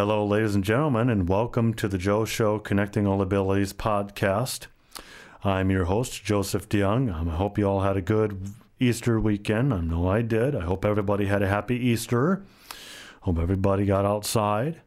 Hello, 0.00 0.24
ladies 0.24 0.54
and 0.54 0.64
gentlemen, 0.64 1.10
and 1.10 1.28
welcome 1.28 1.74
to 1.74 1.86
the 1.86 1.98
Joe 1.98 2.24
Show 2.24 2.58
Connecting 2.58 3.06
All 3.06 3.20
Abilities 3.20 3.74
podcast. 3.74 4.66
I'm 5.44 5.70
your 5.70 5.84
host, 5.84 6.24
Joseph 6.24 6.70
DeYoung. 6.70 7.12
I 7.12 7.36
hope 7.36 7.58
you 7.58 7.66
all 7.66 7.82
had 7.82 7.98
a 7.98 8.00
good 8.00 8.48
Easter 8.78 9.20
weekend. 9.20 9.74
I 9.74 9.82
know 9.82 10.08
I 10.08 10.22
did. 10.22 10.56
I 10.56 10.62
hope 10.62 10.86
everybody 10.86 11.26
had 11.26 11.42
a 11.42 11.48
happy 11.48 11.76
Easter. 11.76 12.42
Hope 13.20 13.38
everybody 13.38 13.84
got 13.84 14.06
outside. 14.06 14.80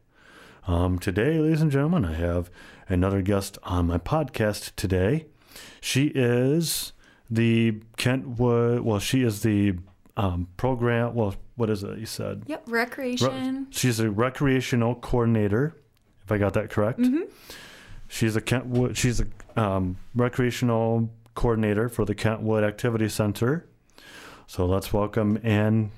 Um, 0.66 0.98
today, 0.98 1.38
ladies 1.38 1.62
and 1.62 1.70
gentlemen, 1.70 2.04
I 2.04 2.14
have 2.14 2.50
another 2.88 3.22
guest 3.22 3.56
on 3.62 3.86
my 3.86 3.98
podcast 3.98 4.72
today. 4.74 5.26
She 5.80 6.06
is 6.06 6.92
the 7.30 7.80
Kentwood, 7.96 8.80
well, 8.80 8.98
she 8.98 9.22
is 9.22 9.42
the 9.42 9.74
um, 10.16 10.48
program, 10.56 11.14
well, 11.14 11.36
what 11.56 11.70
is 11.70 11.82
it 11.84 11.98
you 11.98 12.06
said? 12.06 12.42
Yep, 12.46 12.64
recreation. 12.66 13.56
Re- 13.56 13.66
she's 13.70 14.00
a 14.00 14.10
recreational 14.10 14.94
coordinator, 14.96 15.76
if 16.24 16.32
I 16.32 16.38
got 16.38 16.54
that 16.54 16.70
correct. 16.70 16.98
Mm-hmm. 17.00 17.22
She's 18.08 18.36
a 18.36 18.40
Kentwood, 18.40 18.96
she's 18.96 19.20
a 19.20 19.26
um, 19.60 19.96
recreational 20.14 21.10
coordinator 21.34 21.88
for 21.88 22.04
the 22.04 22.14
Kentwood 22.14 22.64
Activity 22.64 23.08
Center. 23.08 23.66
So 24.46 24.66
let's 24.66 24.92
welcome 24.92 25.38
Ann. 25.42 25.90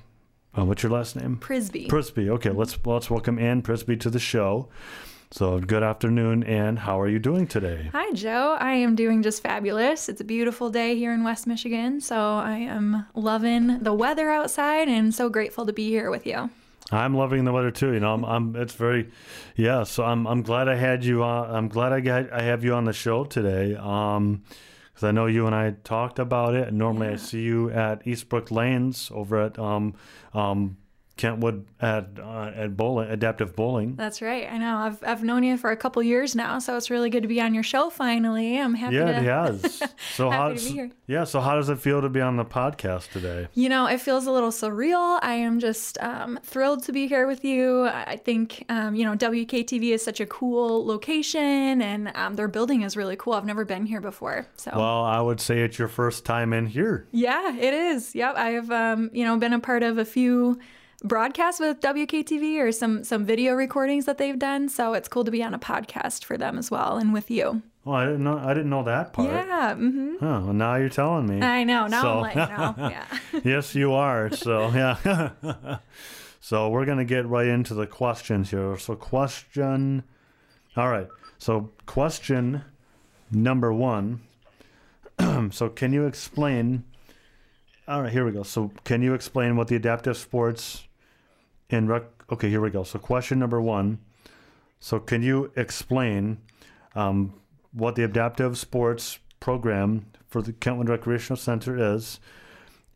Uh, 0.57 0.65
what's 0.65 0.81
your 0.81 0.91
last 0.91 1.15
name? 1.15 1.37
Przybysz. 1.37 1.87
Przybysz. 1.89 2.29
Okay, 2.29 2.51
let's 2.51 2.77
let's 2.85 3.09
welcome 3.09 3.37
Ann 3.37 3.61
Przybysz 3.61 3.99
to 4.01 4.09
the 4.09 4.19
show. 4.19 4.69
So 5.29 5.59
good 5.59 5.83
afternoon, 5.83 6.43
Ann. 6.43 6.77
How 6.77 6.99
are 7.01 7.07
you 7.07 7.19
doing 7.19 7.47
today? 7.47 7.89
Hi, 7.91 8.13
Joe. 8.13 8.55
I 8.59 8.73
am 8.75 8.95
doing 8.95 9.21
just 9.21 9.43
fabulous. 9.43 10.07
It's 10.07 10.21
a 10.21 10.23
beautiful 10.23 10.69
day 10.69 10.95
here 10.95 11.13
in 11.13 11.23
West 11.25 11.45
Michigan, 11.45 11.99
so 11.99 12.15
I 12.17 12.57
am 12.59 13.05
loving 13.13 13.79
the 13.79 13.93
weather 13.93 14.29
outside 14.29 14.87
and 14.87 15.13
so 15.13 15.27
grateful 15.29 15.65
to 15.65 15.73
be 15.73 15.89
here 15.89 16.09
with 16.09 16.25
you. 16.25 16.49
I'm 16.91 17.13
loving 17.13 17.43
the 17.43 17.51
weather 17.51 17.71
too. 17.71 17.91
You 17.93 17.99
know, 17.99 18.13
I'm, 18.13 18.23
I'm 18.23 18.55
it's 18.55 18.73
very, 18.73 19.09
yeah. 19.57 19.83
So 19.83 20.05
I'm, 20.05 20.25
I'm 20.25 20.43
glad 20.43 20.69
I 20.69 20.75
had 20.75 21.03
you 21.03 21.23
on. 21.23 21.53
I'm 21.53 21.67
glad 21.67 21.91
I 21.91 21.99
got, 21.99 22.31
I 22.31 22.43
have 22.43 22.63
you 22.63 22.73
on 22.73 22.85
the 22.85 22.93
show 22.93 23.25
today. 23.25 23.75
Um, 23.75 24.43
because 24.93 25.09
I 25.09 25.11
know 25.11 25.25
you 25.27 25.45
and 25.45 25.53
I 25.53 25.75
talked 25.83 26.17
about 26.17 26.55
it. 26.55 26.69
And 26.69 26.77
normally 26.77 27.07
Yeah. 27.07 27.13
I 27.13 27.17
see 27.17 27.41
you 27.41 27.69
at 27.69 28.03
Eastbrook 28.05 28.49
Lanes 28.49 29.11
over 29.13 29.37
at 29.43 29.59
um, 29.59 29.93
um, 30.33 30.77
Kentwood 31.17 31.65
at 31.81 32.07
uh, 32.19 32.51
at 32.55 32.77
bowling, 32.77 33.09
adaptive 33.09 33.55
bowling. 33.55 33.95
That's 33.95 34.21
right. 34.21 34.47
I 34.51 34.57
know. 34.57 34.77
I've, 34.77 35.03
I've 35.03 35.23
known 35.23 35.43
you 35.43 35.57
for 35.57 35.71
a 35.71 35.77
couple 35.77 36.01
years 36.03 36.35
now, 36.35 36.59
so 36.59 36.77
it's 36.77 36.89
really 36.89 37.09
good 37.09 37.23
to 37.23 37.27
be 37.27 37.41
on 37.41 37.53
your 37.53 37.63
show 37.63 37.89
finally. 37.89 38.57
I'm 38.59 38.73
happy 38.75 38.95
Yeah, 38.95 39.05
to 39.11 39.17
it 39.17 39.23
has. 39.23 39.83
So 40.15 40.29
how? 40.29 40.49
To 40.49 40.55
be 40.55 40.61
here. 40.61 40.91
Yeah. 41.07 41.23
So 41.25 41.39
how 41.41 41.55
does 41.55 41.69
it 41.69 41.79
feel 41.79 42.01
to 42.01 42.09
be 42.09 42.21
on 42.21 42.37
the 42.37 42.45
podcast 42.45 43.11
today? 43.11 43.47
You 43.53 43.69
know, 43.69 43.87
it 43.87 43.99
feels 44.01 44.25
a 44.27 44.31
little 44.31 44.49
surreal. 44.51 45.19
I 45.21 45.33
am 45.33 45.59
just 45.59 45.97
um, 46.01 46.39
thrilled 46.43 46.83
to 46.83 46.91
be 46.91 47.07
here 47.07 47.27
with 47.27 47.43
you. 47.43 47.85
I 47.87 48.15
think, 48.17 48.65
um, 48.69 48.95
you 48.95 49.03
know, 49.05 49.15
WKTV 49.15 49.91
is 49.93 50.03
such 50.03 50.19
a 50.19 50.25
cool 50.25 50.85
location 50.85 51.81
and 51.81 52.11
um, 52.15 52.35
their 52.35 52.47
building 52.47 52.81
is 52.83 52.95
really 52.97 53.15
cool. 53.15 53.33
I've 53.33 53.45
never 53.45 53.65
been 53.65 53.85
here 53.85 54.01
before. 54.01 54.47
So, 54.57 54.71
Well, 54.75 55.03
I 55.03 55.19
would 55.21 55.39
say 55.41 55.61
it's 55.61 55.77
your 55.77 55.87
first 55.87 56.25
time 56.25 56.53
in 56.53 56.65
here. 56.67 57.07
yeah, 57.11 57.55
it 57.55 57.73
is. 57.73 58.15
Yep. 58.15 58.35
I've, 58.35 58.71
um, 58.71 59.09
you 59.13 59.23
know, 59.25 59.37
been 59.37 59.53
a 59.53 59.59
part 59.59 59.83
of 59.83 59.97
a 59.97 60.05
few 60.05 60.59
broadcasts 61.03 61.59
with 61.59 61.79
WKTV 61.79 62.59
or 62.59 62.71
some, 62.71 63.03
some 63.03 63.25
video 63.25 63.53
recordings 63.53 64.05
that 64.05 64.17
they've 64.17 64.39
done. 64.39 64.69
So 64.69 64.93
it's 64.93 65.07
cool 65.07 65.23
to 65.23 65.31
be 65.31 65.43
on 65.43 65.53
a 65.53 65.59
podcast 65.59 66.23
for 66.23 66.37
them 66.37 66.57
as 66.57 66.71
well 66.71 66.97
and 66.97 67.13
with 67.13 67.29
you. 67.29 67.61
Well, 67.85 67.95
I 67.95 68.05
didn't 68.05 68.23
know. 68.23 68.37
I 68.37 68.53
didn't 68.53 68.69
know 68.69 68.83
that 68.83 69.13
part. 69.13 69.29
Yeah. 69.29 69.75
hmm 69.75 70.15
Huh, 70.19 70.41
well, 70.43 70.53
now 70.53 70.75
you're 70.75 70.89
telling 70.89 71.25
me. 71.27 71.41
I 71.45 71.63
know. 71.63 71.87
Now 71.87 72.01
So- 72.01 72.09
I'm 72.15 72.21
letting 72.21 72.41
you 72.41 72.57
know. 72.57 72.89
Yeah. 72.89 73.05
yes, 73.45 73.75
you 73.75 73.93
are. 73.93 74.29
So 74.31 74.69
yeah. 74.71 75.77
so 76.41 76.69
we're 76.69 76.85
gonna 76.85 77.05
get 77.05 77.25
right 77.27 77.47
into 77.47 77.73
the 77.73 77.87
questions 77.87 78.49
here. 78.49 78.77
So 78.77 78.95
question. 78.95 80.03
All 80.75 80.89
right. 80.89 81.07
So 81.37 81.69
question 81.85 82.63
number 83.31 83.71
one. 83.71 84.21
so 85.51 85.69
can 85.69 85.93
you 85.93 86.05
explain? 86.05 86.83
All 87.87 88.01
right, 88.01 88.11
here 88.11 88.25
we 88.25 88.31
go. 88.33 88.43
So 88.43 88.71
can 88.83 89.01
you 89.01 89.13
explain 89.13 89.55
what 89.55 89.69
the 89.69 89.77
adaptive 89.77 90.17
sports 90.17 90.86
in 91.69 91.87
rec? 91.87 92.03
Okay, 92.31 92.49
here 92.49 92.61
we 92.61 92.69
go. 92.69 92.83
So 92.83 92.99
question 92.99 93.39
number 93.39 93.61
one. 93.61 93.99
So 94.79 94.99
can 94.99 95.23
you 95.23 95.51
explain 95.55 96.37
um, 96.95 97.33
what 97.71 97.95
the 97.95 98.03
adaptive 98.03 98.57
sports 98.57 99.19
program 99.39 100.05
for 100.27 100.41
the 100.41 100.53
Kentwood 100.53 100.89
Recreational 100.89 101.37
Center 101.37 101.95
is? 101.95 102.19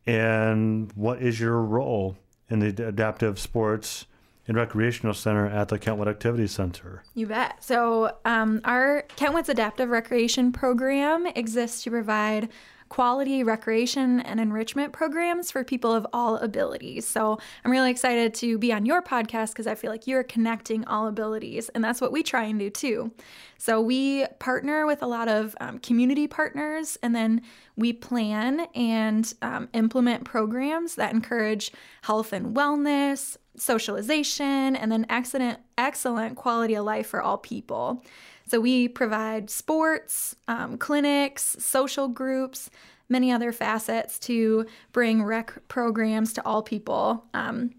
and 0.06 0.92
what 0.94 1.22
is 1.22 1.40
your 1.40 1.62
role 1.62 2.18
in 2.50 2.60
the 2.60 2.88
adaptive 2.88 3.40
sports 3.40 4.06
and 4.48 4.58
recreational 4.58 5.14
center 5.14 5.48
at 5.48 5.68
the 5.68 5.78
Kentwood 5.78 6.08
Activity 6.08 6.48
Center? 6.48 7.04
You 7.14 7.28
bet. 7.28 7.64
So, 7.64 8.18
um, 8.26 8.62
our 8.66 9.04
Kentwood's 9.16 9.50
Adaptive 9.50 9.90
Recreation 9.90 10.52
Program 10.52 11.28
exists 11.28 11.84
to 11.84 11.92
provide 11.92 12.50
quality 12.92 13.42
recreation 13.42 14.20
and 14.20 14.38
enrichment 14.38 14.92
programs 14.92 15.50
for 15.50 15.64
people 15.64 15.94
of 15.94 16.06
all 16.12 16.36
abilities. 16.36 17.08
So, 17.08 17.40
I'm 17.64 17.72
really 17.72 17.90
excited 17.90 18.34
to 18.36 18.58
be 18.58 18.74
on 18.74 18.86
your 18.86 19.02
podcast 19.02 19.54
because 19.54 19.66
I 19.66 19.76
feel 19.76 19.90
like 19.90 20.08
you're 20.08 20.24
connecting 20.24 20.84
all 20.84 21.08
abilities, 21.08 21.70
and 21.70 21.82
that's 21.82 22.02
what 22.02 22.12
we 22.12 22.22
try 22.22 22.44
and 22.44 22.60
do 22.60 22.70
too. 22.70 23.12
So, 23.58 23.80
we 23.80 24.26
partner 24.40 24.86
with 24.86 25.02
a 25.04 25.08
lot 25.08 25.30
of 25.30 25.56
um, 25.62 25.80
community 25.80 26.28
partners, 26.28 26.98
and 27.02 27.16
then 27.16 27.44
we 27.78 27.94
plan 27.94 28.68
and 28.76 29.34
um, 29.42 29.70
implement 29.72 30.26
programs 30.26 30.96
that 30.96 31.14
encourage 31.14 31.72
health 32.02 32.34
and 32.34 32.54
wellness, 32.54 33.38
socialization, 33.56 34.76
and 34.76 34.92
then 34.92 35.06
excellent, 35.10 35.60
excellent 35.78 36.36
quality 36.36 36.74
of 36.74 36.84
life 36.84 37.08
for 37.08 37.22
all 37.22 37.38
people. 37.38 38.04
So 38.52 38.60
we 38.60 38.90
provide 38.90 39.50
sports, 39.50 40.36
um, 40.50 40.78
clinics, 40.78 41.56
social 41.58 42.10
groups, 42.10 42.70
many 43.08 43.32
other 43.32 43.54
facets 43.54 44.20
to 44.20 44.66
bring 44.92 45.24
rec 45.24 45.70
programs 45.70 46.34
to 46.34 46.46
all 46.46 46.62
people 46.62 47.24
um, 47.34 47.72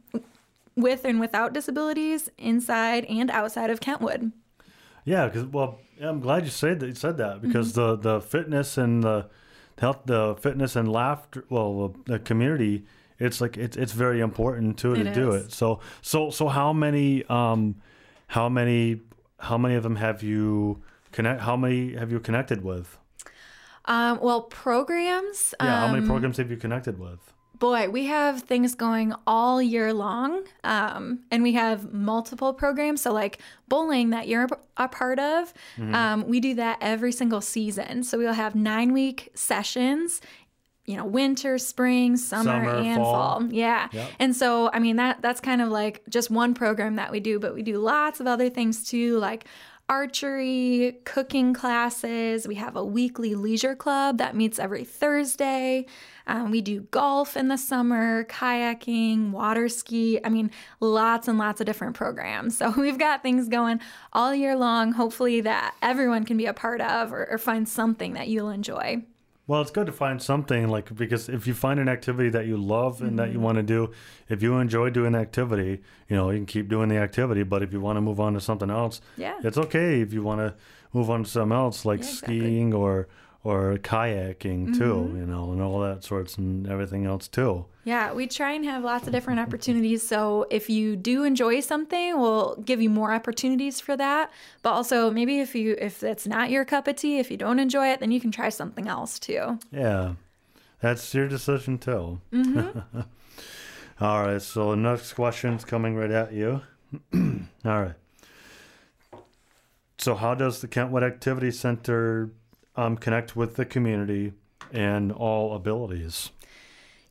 with 0.75 1.05
and 1.05 1.21
without 1.21 1.53
disabilities 1.53 2.31
inside 2.39 3.05
and 3.05 3.31
outside 3.31 3.69
of 3.69 3.81
Kentwood. 3.83 4.33
Yeah, 5.05 5.27
because 5.27 5.45
well, 5.45 5.79
I'm 6.01 6.21
glad 6.21 6.45
you 6.45 6.51
said 6.51 6.81
that. 6.81 6.87
You 6.87 6.95
said 6.95 7.19
that 7.19 7.43
because 7.43 7.75
the 7.75 7.97
the 7.97 8.23
fitness 8.23 8.79
and 8.79 9.03
the 9.03 9.29
health, 9.77 9.99
the 10.07 10.37
fitness 10.41 10.75
and 10.75 10.91
laughter, 10.91 11.45
well, 11.51 11.95
the 12.07 12.19
community. 12.19 12.87
It's 13.19 13.43
like 13.43 13.59
it's 13.59 13.77
it's 13.77 13.93
very 13.93 14.21
important 14.21 14.79
too 14.79 14.95
to 14.95 15.03
It 15.03 15.13
do 15.13 15.33
is. 15.33 15.45
it. 15.45 15.53
So 15.53 15.81
so 16.01 16.31
so 16.31 16.49
how 16.49 16.73
many 16.73 17.25
um 17.27 17.75
how 18.29 18.49
many 18.49 19.03
how 19.43 19.59
many 19.59 19.75
of 19.75 19.83
them 19.83 19.97
have 19.97 20.23
you 20.23 20.83
connect? 21.11 21.41
How 21.43 21.57
many 21.57 21.95
have 21.95 22.13
you 22.13 22.21
connected 22.21 22.63
with? 22.63 22.97
Um, 23.87 24.21
well, 24.23 24.43
programs. 24.43 25.55
Yeah, 25.61 25.81
how 25.81 25.89
many 25.89 26.01
um, 26.01 26.07
programs 26.07 26.37
have 26.37 26.51
you 26.51 26.57
connected 26.57 26.99
with? 26.99 27.19
Boy, 27.59 27.89
we 27.89 28.07
have 28.07 28.43
things 28.43 28.75
going 28.75 29.15
all 29.27 29.63
year 29.63 29.93
long, 29.93 30.45
um, 30.65 31.21
and 31.31 31.43
we 31.43 31.53
have 31.53 31.93
multiple 31.93 32.53
programs. 32.55 33.03
So, 33.03 33.13
like 33.13 33.39
bowling 33.69 34.11
that 34.11 34.27
you're 34.29 34.49
a 34.77 34.89
part 34.89 35.19
of, 35.19 35.53
um, 35.93 36.27
we 36.27 36.41
do 36.41 36.55
that 36.55 36.79
every 36.81 37.13
single 37.13 37.41
season. 37.41 38.03
So 38.05 38.19
we'll 38.19 38.33
have 38.33 38.55
nine 38.55 38.93
week 38.93 39.31
sessions. 39.35 40.21
You 40.85 40.97
know, 40.97 41.05
winter, 41.05 41.59
spring, 41.59 42.17
summer, 42.17 42.51
Summer, 42.65 42.75
and 42.75 42.97
fall. 43.01 43.41
fall. 43.41 43.53
Yeah, 43.53 43.89
Yep. 43.93 44.11
and 44.19 44.37
so 44.37 44.69
I 44.73 44.79
mean 44.81 44.97
that 44.97 45.23
that's 45.23 45.41
kind 45.41 45.63
of 45.63 45.69
like 45.69 46.03
just 46.09 46.31
one 46.31 46.55
program 46.55 46.97
that 46.97 47.13
we 47.13 47.21
do, 47.21 47.39
but 47.39 47.55
we 47.55 47.63
do 47.63 47.79
lots 47.79 48.19
of 48.21 48.27
other 48.27 48.49
things 48.51 48.83
too, 48.89 49.19
like 49.19 49.45
archery, 49.89 50.99
cooking 51.05 51.55
classes. 51.55 52.49
We 52.49 52.55
have 52.57 52.77
a 52.77 52.85
weekly 52.85 53.35
leisure 53.35 53.77
club 53.77 54.19
that 54.19 54.35
meets 54.35 54.59
every 54.59 54.85
Thursday. 54.85 55.87
Um, 56.27 56.51
we 56.51 56.61
do 56.61 56.83
golf 56.91 57.37
in 57.37 57.49
the 57.49 57.57
summer, 57.57 58.25
kayaking, 58.25 59.31
water 59.31 59.69
ski. 59.69 60.19
I 60.25 60.29
mean, 60.29 60.51
lots 60.81 61.29
and 61.29 61.39
lots 61.39 61.61
of 61.61 61.67
different 61.67 61.95
programs. 61.95 62.59
So 62.63 62.71
we've 62.71 62.99
got 62.99 63.23
things 63.23 63.49
going 63.49 63.81
all 64.13 64.35
year 64.35 64.57
long, 64.57 64.93
hopefully, 64.93 65.41
that 65.43 65.75
everyone 65.83 66.25
can 66.25 66.37
be 66.37 66.47
a 66.47 66.55
part 66.55 66.81
of 66.81 67.13
or, 67.13 67.27
or 67.31 67.39
find 67.39 67.69
something 67.69 68.13
that 68.15 68.29
you'll 68.29 68.51
enjoy. 68.51 69.03
Well, 69.49 69.61
it's 69.61 69.73
good 69.73 69.87
to 69.87 69.93
find 69.93 70.23
something 70.23 70.69
like 70.69 70.95
because 70.95 71.29
if 71.29 71.47
you 71.49 71.55
find 71.55 71.81
an 71.81 71.89
activity 71.89 72.31
that 72.31 72.47
you 72.47 72.57
love 72.57 73.03
and 73.03 73.19
that 73.19 73.29
you 73.29 73.35
Mm-hmm. 73.35 73.43
want 73.43 73.57
to 73.57 73.63
do, 73.65 73.91
if 74.29 74.41
you 74.43 74.57
enjoy 74.59 74.91
doing 74.91 75.13
the 75.13 75.19
activity, 75.19 75.81
you 76.09 76.17
know, 76.17 76.31
you 76.31 76.39
can 76.39 76.47
keep 76.47 76.69
doing 76.69 76.89
the 76.89 76.97
activity. 76.97 77.43
But 77.43 77.63
if 77.63 77.73
you 77.73 77.81
want 77.81 77.97
to 77.97 78.01
move 78.01 78.21
on 78.21 78.35
to 78.35 78.41
something 78.41 78.71
else, 78.71 79.01
Yeah. 79.17 79.39
it's 79.43 79.59
okay 79.59 80.01
if 80.01 80.13
you 80.13 80.23
want 80.23 80.41
to 80.41 80.55
move 80.93 81.11
on 81.11 81.25
to 81.25 81.29
something 81.31 81.57
else 81.57 81.85
like 81.85 82.01
Yeah, 82.01 82.09
exactly. 82.09 82.39
skiing 82.39 82.73
or 82.75 83.09
or 83.45 83.77
kayaking 83.79 84.77
too, 84.79 84.95
Mm-hmm. 84.95 85.17
you 85.19 85.27
know, 85.27 85.51
and 85.53 85.61
all 85.61 85.81
that 85.81 86.05
sorts 86.05 86.39
and 86.39 86.69
everything 86.69 87.07
else 87.07 87.27
too. 87.29 87.65
Yeah, 87.85 88.13
we 88.13 88.29
try 88.29 88.53
and 88.53 88.65
have 88.65 88.85
lots 88.85 89.09
of 89.09 89.13
different 89.13 89.41
opportunities. 89.41 90.07
So 90.07 90.47
if 90.51 90.71
you 90.71 90.95
do 90.95 91.25
enjoy 91.25 91.59
something, 91.61 92.21
we'll 92.21 92.55
give 92.65 92.81
you 92.81 92.89
more 92.89 93.13
opportunities 93.13 93.81
for 93.81 93.97
that. 93.97 94.31
But 94.63 94.71
also 94.75 95.11
maybe 95.11 95.41
if 95.41 95.57
you 95.57 95.77
if 95.81 96.05
it's 96.05 96.25
not 96.27 96.51
your 96.51 96.65
cup 96.65 96.87
of 96.87 96.95
tea, 96.95 97.19
if 97.19 97.29
you 97.31 97.37
don't 97.37 97.59
enjoy 97.59 97.89
it, 97.89 97.99
then 97.99 98.13
you 98.13 98.21
can 98.21 98.31
try 98.31 98.51
something 98.51 98.87
else 98.87 99.19
too. 99.19 99.59
Yeah, 99.73 100.15
that's 100.81 101.13
your 101.13 101.27
decision 101.27 101.79
too. 101.79 102.21
Mm-hmm. 102.33 103.01
all 104.05 104.23
right, 104.27 104.41
so 104.41 104.71
the 104.71 104.77
next 104.77 105.15
question's 105.15 105.65
coming 105.65 105.97
right 105.97 106.11
at 106.13 106.33
you. 106.33 106.63
all 107.15 107.83
right. 107.83 107.95
so 109.99 110.15
how 110.15 110.35
does 110.35 110.61
the 110.61 110.69
Kentwood 110.69 111.03
Activity 111.03 111.51
Center 111.51 112.31
um, 112.77 112.97
connect 112.97 113.37
with 113.37 113.57
the 113.57 113.65
community 113.65 114.33
and 114.73 115.13
all 115.13 115.55
abilities? 115.55 116.31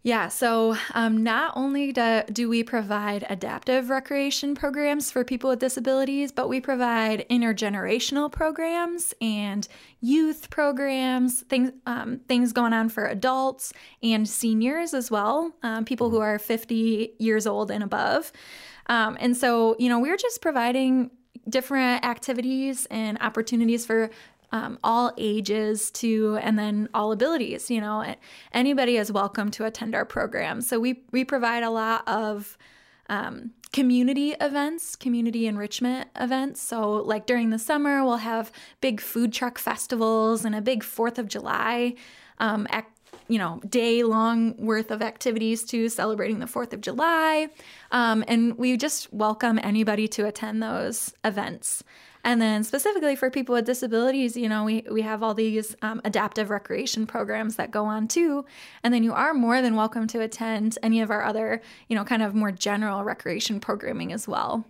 Yeah, 0.04 0.30
so 0.30 0.76
um, 0.96 1.22
not 1.22 1.54
only 1.56 1.92
do, 1.92 2.24
do 2.32 2.50
we 2.50 2.64
provide 2.64 3.24
adaptive 3.30 3.92
recreation 3.92 4.56
programs 4.56 5.12
for 5.12 5.24
people 5.24 5.52
with 5.52 5.60
disabilities, 5.60 6.32
but 6.32 6.50
we 6.50 6.60
provide 6.60 7.24
intergenerational 7.30 8.32
programs 8.32 9.14
and 9.22 9.68
youth 10.00 10.50
programs, 10.50 11.42
things 11.42 11.72
um, 11.86 12.20
things 12.28 12.52
going 12.52 12.74
on 12.74 12.90
for 12.90 13.06
adults 13.06 13.74
and 14.02 14.28
seniors 14.28 14.96
as 14.96 15.12
well, 15.12 15.54
um, 15.62 15.86
people 15.86 16.10
who 16.10 16.20
are 16.20 16.40
50 16.40 17.14
years 17.20 17.46
old 17.46 17.70
and 17.70 17.84
above. 17.84 18.32
Um, 18.88 19.18
and 19.20 19.38
so, 19.38 19.76
you 19.78 19.88
know, 19.88 20.00
we're 20.00 20.18
just 20.18 20.42
providing 20.42 21.12
different 21.48 22.04
activities 22.06 22.88
and 22.88 23.20
opportunities 23.22 23.86
for 23.86 24.10
um, 24.52 24.78
all 24.84 25.14
ages 25.18 25.92
to 25.92 26.38
and 26.42 26.60
then 26.60 26.90
all 26.94 27.12
abilities 27.12 27.72
you 27.72 27.80
know 27.80 28.16
anybody 28.54 28.98
is 28.98 29.12
welcome 29.12 29.50
to 29.52 29.66
attend 29.66 29.96
our 29.96 30.06
program. 30.06 30.62
So 30.62 30.80
we 30.80 31.04
we 31.12 31.24
provide 31.24 31.64
a 31.64 31.70
lot 31.70 32.08
of 32.08 32.58
um, 33.10 33.52
community 33.72 34.32
events 34.42 34.96
community 34.96 35.48
enrichment 35.48 36.10
events. 36.16 36.62
So 36.62 36.92
like 36.92 37.26
during 37.26 37.50
the 37.50 37.60
summer 37.60 38.04
we'll 38.04 38.18
have 38.18 38.52
big 38.82 39.00
food 39.02 39.34
truck 39.34 39.58
festivals 39.58 40.46
and 40.46 40.56
a 40.56 40.62
big 40.62 40.84
fourth 40.84 41.18
of 41.18 41.28
july 41.28 41.96
um, 42.40 42.68
ac- 42.74 42.88
you 43.28 43.38
know 43.38 43.62
day 43.70 44.04
long 44.04 44.56
worth 44.58 44.92
of 44.92 45.02
activities 45.02 45.64
to 45.64 45.88
celebrating 45.88 46.40
the 46.40 46.48
fourth 46.48 46.74
of 46.74 46.82
july. 46.82 47.48
Um, 47.92 48.26
and 48.28 48.58
we 48.58 48.76
just 48.76 49.14
welcome 49.14 49.60
anybody 49.64 50.08
to 50.10 50.26
attend 50.26 50.62
those 50.62 51.14
events 51.24 51.84
and 52.24 52.42
then 52.42 52.64
specifically 52.64 53.16
for 53.16 53.30
people 53.30 53.54
with 53.54 53.66
disabilities, 53.66 54.38
you 54.38 54.48
know, 54.48 54.64
we, 54.64 54.84
we 54.92 55.02
have 55.02 55.24
all 55.24 55.34
these 55.34 55.76
um, 55.82 56.02
adaptive 56.04 56.50
recreation 56.50 57.08
programs 57.08 57.56
that 57.56 57.72
go 57.72 57.86
on 57.86 58.08
too. 58.08 58.46
And 58.84 58.94
then 58.94 59.04
you 59.04 59.14
are 59.14 59.34
more 59.34 59.62
than 59.62 59.76
welcome 59.76 60.08
to 60.08 60.22
attend 60.22 60.78
any 60.84 61.02
of 61.02 61.10
our 61.10 61.24
other, 61.24 61.62
you 61.88 61.96
know, 61.96 62.04
kind 62.04 62.22
of 62.22 62.36
more 62.36 62.52
general 62.52 63.04
recreation 63.04 63.60
programming 63.60 64.14
as 64.14 64.28
well. 64.28 64.66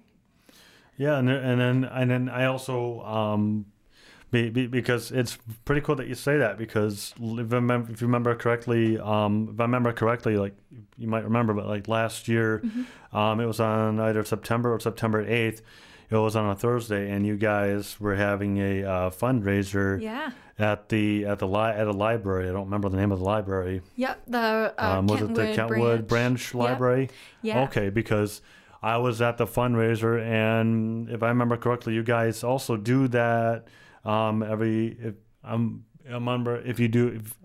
Yeah, 0.98 1.18
and 1.18 1.30
and 1.30 1.60
then 1.60 1.84
and 1.86 2.12
then 2.12 2.30
I 2.30 2.46
also 2.46 3.02
um, 3.02 3.66
be, 4.30 4.50
be, 4.50 4.68
because 4.68 5.12
it's 5.12 5.38
pretty 5.66 5.82
cool 5.82 5.96
that 5.96 6.08
you 6.08 6.16
say 6.16 6.38
that 6.38 6.58
because 6.58 7.14
if, 7.20 7.52
I 7.52 7.56
remember, 7.56 7.92
if 7.92 8.02
you 8.02 8.08
remember 8.08 8.36
correctly, 8.36 9.00
um, 9.00 9.50
if 9.54 9.60
I 9.60 9.64
remember 9.64 9.92
correctly, 9.94 10.38
like 10.38 10.56
you 10.98 11.08
might 11.08 11.24
remember, 11.24 11.54
but 11.54 11.66
like 11.66 11.88
last 11.88 12.28
year, 12.28 12.62
mm-hmm. 12.64 13.18
um, 13.18 13.40
it 13.40 13.46
was 13.46 13.60
on 13.60 14.00
either 14.00 14.24
September 14.24 14.74
or 14.74 14.80
September 14.80 15.26
eighth 15.26 15.62
it 16.12 16.18
was 16.18 16.36
on 16.36 16.50
a 16.50 16.56
Thursday, 16.56 17.10
and 17.10 17.26
you 17.26 17.38
guys 17.38 18.00
were 18.00 18.16
having 18.16 18.58
a 18.58 18.84
uh, 18.84 19.10
fundraiser. 19.10 20.02
Yeah. 20.02 20.32
At 20.60 20.90
the 20.90 21.26
at 21.26 21.40
the 21.40 21.48
li- 21.48 21.72
at 21.72 21.88
a 21.88 21.92
library, 21.92 22.48
I 22.48 22.52
don't 22.52 22.66
remember 22.66 22.90
the 22.90 22.98
name 22.98 23.12
of 23.12 23.18
the 23.18 23.26
library. 23.26 23.82
Yep, 23.96 24.22
the 24.28 24.74
uh, 24.78 24.98
um, 25.00 25.08
was 25.08 25.20
Kentwood 25.20 25.40
it 25.40 25.50
the 25.50 25.56
Kentwood 25.56 26.08
Branch, 26.08 26.52
Branch 26.52 26.54
Library? 26.54 27.02
Yep. 27.02 27.12
Yeah. 27.42 27.64
Okay, 27.64 27.90
because 27.90 28.44
I 28.84 28.98
was 28.98 29.22
at 29.24 29.38
the 29.38 29.48
fundraiser, 29.48 30.22
and 30.22 31.10
if 31.10 31.24
I 31.24 31.30
remember 31.30 31.58
correctly, 31.58 31.96
you 31.96 32.04
guys 32.04 32.44
also 32.44 32.78
do 32.78 33.08
that 33.08 33.66
um, 34.06 34.44
every. 34.44 34.98
If, 35.00 35.16
um, 35.44 35.86
I 36.08 36.14
remember 36.14 36.58
if 36.58 36.80
you 36.80 36.88
do, 36.88 37.08
if, 37.08 37.36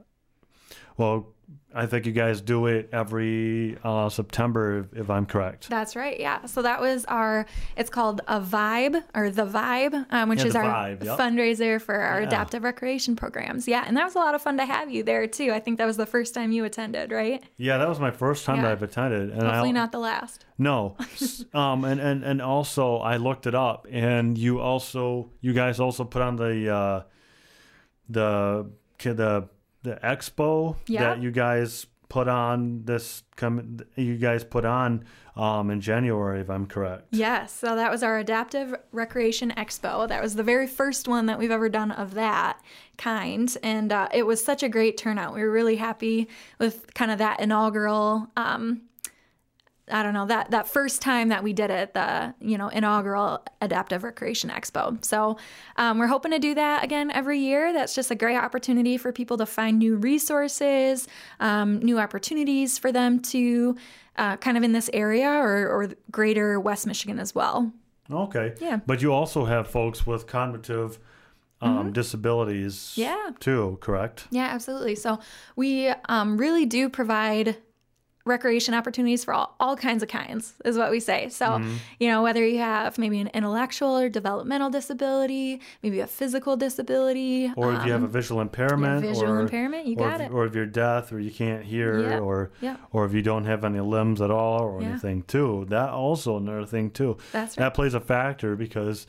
well, 0.98 1.28
I 1.76 1.84
think 1.84 2.06
you 2.06 2.12
guys 2.12 2.40
do 2.40 2.66
it 2.66 2.88
every 2.90 3.76
uh, 3.84 4.08
September, 4.08 4.78
if, 4.78 5.00
if, 5.00 5.10
I'm 5.10 5.26
correct. 5.26 5.68
That's 5.68 5.94
right. 5.94 6.18
Yeah. 6.18 6.46
So 6.46 6.62
that 6.62 6.80
was 6.80 7.04
our. 7.04 7.44
It's 7.76 7.90
called 7.90 8.22
a 8.26 8.40
Vibe 8.40 9.02
or 9.14 9.28
the 9.28 9.44
Vibe, 9.44 10.06
um, 10.10 10.30
which 10.30 10.40
yeah, 10.40 10.46
is 10.46 10.56
our 10.56 10.64
vibe, 10.64 11.04
yep. 11.04 11.18
fundraiser 11.18 11.80
for 11.80 11.94
our 11.94 12.20
yeah. 12.20 12.28
adaptive 12.28 12.64
recreation 12.64 13.14
programs. 13.14 13.68
Yeah, 13.68 13.84
and 13.86 13.94
that 13.96 14.04
was 14.04 14.14
a 14.14 14.18
lot 14.18 14.34
of 14.34 14.40
fun 14.40 14.56
to 14.56 14.64
have 14.64 14.90
you 14.90 15.02
there 15.02 15.26
too. 15.26 15.52
I 15.52 15.60
think 15.60 15.76
that 15.76 15.84
was 15.84 15.98
the 15.98 16.06
first 16.06 16.32
time 16.32 16.50
you 16.50 16.64
attended, 16.64 17.12
right? 17.12 17.44
Yeah, 17.58 17.76
that 17.76 17.88
was 17.88 18.00
my 18.00 18.10
first 18.10 18.46
time 18.46 18.56
yeah. 18.56 18.62
that 18.62 18.72
I've 18.72 18.82
attended, 18.82 19.30
and 19.30 19.42
hopefully 19.42 19.68
I, 19.68 19.72
not 19.72 19.92
the 19.92 19.98
last. 19.98 20.46
No, 20.56 20.96
um, 21.52 21.84
and 21.84 22.00
and 22.00 22.24
and 22.24 22.40
also 22.40 22.96
I 22.96 23.18
looked 23.18 23.46
it 23.46 23.54
up, 23.54 23.86
and 23.90 24.38
you 24.38 24.60
also 24.60 25.30
you 25.42 25.52
guys 25.52 25.78
also 25.78 26.04
put 26.04 26.22
on 26.22 26.36
the 26.36 26.74
uh, 26.74 27.02
the 28.08 28.70
kid 28.96 29.18
the 29.18 29.50
the 29.86 29.96
expo 30.02 30.76
yeah. 30.88 31.02
that 31.02 31.22
you 31.22 31.30
guys 31.30 31.86
put 32.08 32.28
on 32.28 32.84
this 32.84 33.22
come 33.36 33.78
you 33.96 34.16
guys 34.16 34.44
put 34.44 34.64
on 34.64 35.04
um, 35.36 35.70
in 35.70 35.80
January 35.80 36.40
if 36.40 36.48
I'm 36.48 36.66
correct. 36.66 37.08
Yes, 37.10 37.52
so 37.52 37.76
that 37.76 37.90
was 37.90 38.02
our 38.02 38.18
adaptive 38.18 38.74
recreation 38.90 39.52
expo. 39.56 40.08
That 40.08 40.22
was 40.22 40.34
the 40.34 40.42
very 40.42 40.66
first 40.66 41.08
one 41.08 41.26
that 41.26 41.38
we've 41.38 41.50
ever 41.50 41.68
done 41.68 41.90
of 41.90 42.14
that 42.14 42.60
kind 42.98 43.54
and 43.62 43.92
uh, 43.92 44.08
it 44.12 44.24
was 44.24 44.44
such 44.44 44.62
a 44.62 44.68
great 44.68 44.96
turnout. 44.96 45.34
We 45.34 45.42
were 45.42 45.50
really 45.50 45.76
happy 45.76 46.28
with 46.58 46.92
kind 46.94 47.10
of 47.10 47.18
that 47.18 47.40
inaugural 47.40 48.28
um, 48.36 48.82
I 49.90 50.02
don't 50.02 50.14
know 50.14 50.26
that 50.26 50.50
that 50.50 50.68
first 50.68 51.00
time 51.00 51.28
that 51.28 51.44
we 51.44 51.52
did 51.52 51.70
it, 51.70 51.94
the 51.94 52.34
you 52.40 52.58
know 52.58 52.68
inaugural 52.68 53.44
Adaptive 53.60 54.02
Recreation 54.02 54.50
Expo. 54.50 55.04
So 55.04 55.38
um, 55.76 55.98
we're 55.98 56.08
hoping 56.08 56.32
to 56.32 56.38
do 56.38 56.54
that 56.54 56.82
again 56.82 57.10
every 57.10 57.38
year. 57.38 57.72
That's 57.72 57.94
just 57.94 58.10
a 58.10 58.14
great 58.14 58.36
opportunity 58.36 58.96
for 58.96 59.12
people 59.12 59.36
to 59.38 59.46
find 59.46 59.78
new 59.78 59.96
resources, 59.96 61.06
um, 61.38 61.78
new 61.78 61.98
opportunities 61.98 62.78
for 62.78 62.90
them 62.90 63.20
to 63.20 63.76
uh, 64.16 64.36
kind 64.38 64.56
of 64.56 64.62
in 64.62 64.72
this 64.72 64.90
area 64.92 65.28
or, 65.28 65.68
or 65.68 65.90
greater 66.10 66.58
West 66.58 66.86
Michigan 66.86 67.18
as 67.18 67.34
well. 67.34 67.72
Okay. 68.10 68.54
Yeah. 68.60 68.80
But 68.86 69.02
you 69.02 69.12
also 69.12 69.44
have 69.44 69.68
folks 69.68 70.06
with 70.06 70.26
cognitive 70.26 70.98
um, 71.60 71.78
mm-hmm. 71.78 71.92
disabilities 71.92 72.92
yeah. 72.96 73.30
too, 73.40 73.78
correct? 73.80 74.26
Yeah, 74.30 74.46
absolutely. 74.46 74.94
So 74.94 75.18
we 75.56 75.88
um, 76.08 76.36
really 76.36 76.66
do 76.66 76.88
provide 76.88 77.56
recreation 78.26 78.74
opportunities 78.74 79.24
for 79.24 79.32
all, 79.32 79.54
all 79.60 79.76
kinds 79.76 80.02
of 80.02 80.08
kinds 80.08 80.54
is 80.64 80.76
what 80.76 80.90
we 80.90 81.00
say 81.00 81.28
so 81.28 81.46
mm-hmm. 81.46 81.76
you 82.00 82.08
know 82.08 82.22
whether 82.22 82.44
you 82.44 82.58
have 82.58 82.98
maybe 82.98 83.20
an 83.20 83.28
intellectual 83.28 83.96
or 83.96 84.08
developmental 84.08 84.68
disability 84.68 85.60
maybe 85.82 86.00
a 86.00 86.06
physical 86.06 86.56
disability 86.56 87.52
or 87.56 87.70
um, 87.70 87.76
if 87.76 87.86
you 87.86 87.92
have 87.92 88.02
a 88.02 88.06
um, 88.06 88.10
visual 88.10 88.40
impairment 88.40 89.00
visual 89.00 89.30
or, 89.30 89.40
impairment 89.40 89.86
you 89.86 89.96
got 89.96 90.20
if, 90.20 90.26
it 90.26 90.32
or 90.32 90.44
if 90.44 90.54
you're 90.54 90.66
deaf 90.66 91.12
or 91.12 91.20
you 91.20 91.30
can't 91.30 91.64
hear 91.64 92.18
or 92.20 92.50
or 92.92 93.06
if 93.06 93.14
you 93.14 93.22
don't 93.22 93.44
have 93.44 93.64
any 93.64 93.80
limbs 93.80 94.20
at 94.20 94.30
all 94.30 94.62
or 94.62 94.82
yeah. 94.82 94.88
anything 94.88 95.22
too 95.22 95.64
that 95.68 95.90
also 95.90 96.36
another 96.36 96.66
thing 96.66 96.90
too 96.90 97.16
that's 97.32 97.56
right. 97.56 97.64
that 97.64 97.74
plays 97.74 97.94
a 97.94 98.00
factor 98.00 98.56
because 98.56 99.06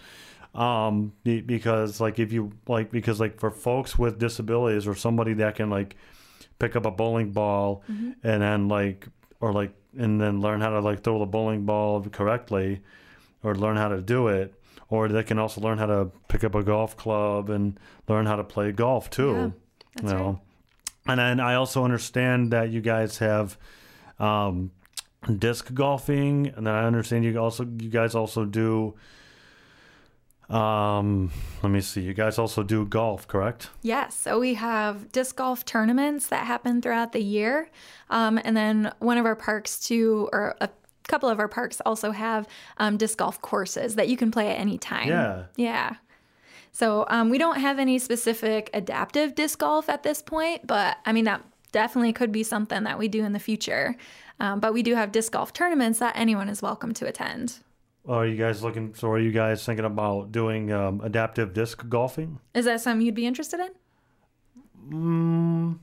um 0.53 1.11
because 1.23 1.99
like 1.99 2.19
if 2.19 2.31
you 2.31 2.51
like 2.67 2.91
because 2.91 3.19
like 3.19 3.39
for 3.39 3.49
folks 3.49 3.97
with 3.97 4.19
disabilities 4.19 4.87
or 4.87 4.93
somebody 4.93 5.33
that 5.33 5.55
can 5.55 5.69
like 5.69 5.95
pick 6.59 6.75
up 6.75 6.85
a 6.85 6.91
bowling 6.91 7.31
ball 7.31 7.83
mm-hmm. 7.89 8.11
and 8.23 8.41
then 8.41 8.67
like 8.67 9.07
or 9.39 9.53
like 9.53 9.73
and 9.97 10.19
then 10.19 10.41
learn 10.41 10.61
how 10.61 10.69
to 10.69 10.79
like 10.79 11.03
throw 11.03 11.19
the 11.19 11.25
bowling 11.25 11.65
ball 11.65 12.01
correctly 12.03 12.81
or 13.43 13.55
learn 13.55 13.77
how 13.77 13.87
to 13.87 14.01
do 14.01 14.27
it 14.27 14.53
or 14.89 15.07
they 15.07 15.23
can 15.23 15.37
also 15.37 15.59
learn 15.61 15.77
how 15.77 15.85
to 15.85 16.11
pick 16.27 16.43
up 16.43 16.55
a 16.55 16.63
golf 16.63 16.95
club 16.95 17.49
and 17.49 17.79
learn 18.07 18.25
how 18.25 18.35
to 18.35 18.43
play 18.43 18.71
golf 18.71 19.09
too 19.09 19.33
yeah, 19.33 19.49
that's 19.95 20.11
you 20.11 20.17
know 20.17 20.25
right. 20.25 20.39
and 21.07 21.19
then 21.19 21.39
i 21.39 21.55
also 21.55 21.83
understand 21.83 22.51
that 22.51 22.69
you 22.69 22.81
guys 22.81 23.17
have 23.17 23.57
um, 24.19 24.71
disc 25.37 25.73
golfing 25.73 26.47
and 26.55 26.67
then 26.67 26.73
i 26.73 26.85
understand 26.85 27.23
you 27.23 27.37
also 27.37 27.63
you 27.63 27.89
guys 27.89 28.15
also 28.15 28.45
do 28.45 28.93
um, 30.49 31.31
let 31.61 31.69
me 31.69 31.81
see. 31.81 32.01
You 32.01 32.13
guys 32.13 32.37
also 32.37 32.63
do 32.63 32.85
golf, 32.85 33.27
correct? 33.27 33.69
Yes. 33.81 34.15
So 34.15 34.39
we 34.39 34.53
have 34.53 35.11
disc 35.11 35.35
golf 35.35 35.65
tournaments 35.65 36.27
that 36.27 36.45
happen 36.47 36.81
throughout 36.81 37.11
the 37.11 37.21
year. 37.21 37.69
Um, 38.09 38.39
and 38.43 38.55
then 38.55 38.93
one 38.99 39.17
of 39.17 39.25
our 39.25 39.35
parks, 39.35 39.79
too, 39.79 40.29
or 40.31 40.55
a 40.61 40.69
couple 41.07 41.29
of 41.29 41.39
our 41.39 41.47
parks 41.47 41.81
also 41.85 42.11
have 42.11 42.47
um, 42.77 42.97
disc 42.97 43.17
golf 43.17 43.41
courses 43.41 43.95
that 43.95 44.07
you 44.07 44.15
can 44.15 44.31
play 44.31 44.49
at 44.49 44.59
any 44.59 44.77
time. 44.77 45.09
Yeah. 45.09 45.43
Yeah. 45.55 45.95
So 46.71 47.05
um, 47.09 47.29
we 47.29 47.37
don't 47.37 47.59
have 47.59 47.79
any 47.79 47.97
specific 47.97 48.69
adaptive 48.73 49.35
disc 49.35 49.59
golf 49.59 49.89
at 49.89 50.03
this 50.03 50.21
point, 50.21 50.67
but 50.67 50.97
I 51.05 51.11
mean, 51.11 51.25
that 51.25 51.43
definitely 51.71 52.13
could 52.13 52.31
be 52.31 52.43
something 52.43 52.83
that 52.83 52.99
we 52.99 53.07
do 53.07 53.23
in 53.23 53.33
the 53.33 53.39
future. 53.39 53.95
Um, 54.39 54.59
but 54.59 54.73
we 54.73 54.83
do 54.83 54.95
have 54.95 55.11
disc 55.11 55.31
golf 55.31 55.51
tournaments 55.53 55.99
that 55.99 56.15
anyone 56.15 56.49
is 56.49 56.61
welcome 56.61 56.93
to 56.95 57.07
attend. 57.07 57.59
Are 58.07 58.25
you 58.25 58.37
guys 58.37 58.63
looking? 58.63 58.95
So, 58.95 59.09
are 59.11 59.19
you 59.19 59.31
guys 59.31 59.65
thinking 59.65 59.85
about 59.85 60.31
doing 60.31 60.71
um, 60.71 61.01
adaptive 61.03 61.53
disc 61.53 61.87
golfing? 61.89 62.39
Is 62.53 62.65
that 62.65 62.79
something 62.79 63.05
you'd 63.05 63.15
be 63.15 63.25
interested 63.25 63.59
in? 63.59 63.69
Mm, 64.89 65.79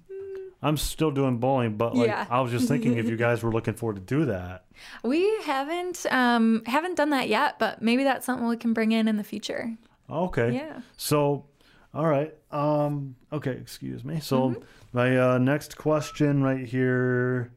I'm 0.62 0.78
still 0.78 1.10
doing 1.10 1.36
bowling, 1.36 1.76
but 1.76 1.94
like 1.94 2.08
yeah. 2.08 2.26
I 2.30 2.40
was 2.40 2.50
just 2.50 2.66
thinking 2.66 2.96
if 2.96 3.06
you 3.10 3.16
guys 3.18 3.42
were 3.42 3.52
looking 3.52 3.74
forward 3.74 3.96
to 3.96 4.02
do 4.02 4.24
that. 4.26 4.64
We 5.02 5.30
haven't 5.42 6.06
um, 6.10 6.62
haven't 6.64 6.94
done 6.94 7.10
that 7.10 7.28
yet, 7.28 7.58
but 7.58 7.82
maybe 7.82 8.04
that's 8.04 8.24
something 8.24 8.48
we 8.48 8.56
can 8.56 8.72
bring 8.72 8.92
in 8.92 9.06
in 9.06 9.18
the 9.18 9.24
future. 9.24 9.76
Okay. 10.08 10.54
Yeah. 10.54 10.80
So, 10.96 11.44
all 11.92 12.06
right. 12.06 12.34
Um, 12.50 13.16
okay. 13.34 13.52
Excuse 13.52 14.02
me. 14.02 14.20
So, 14.20 14.50
mm-hmm. 14.50 14.62
my 14.94 15.18
uh, 15.18 15.38
next 15.38 15.76
question 15.76 16.42
right 16.42 16.64
here. 16.64 17.52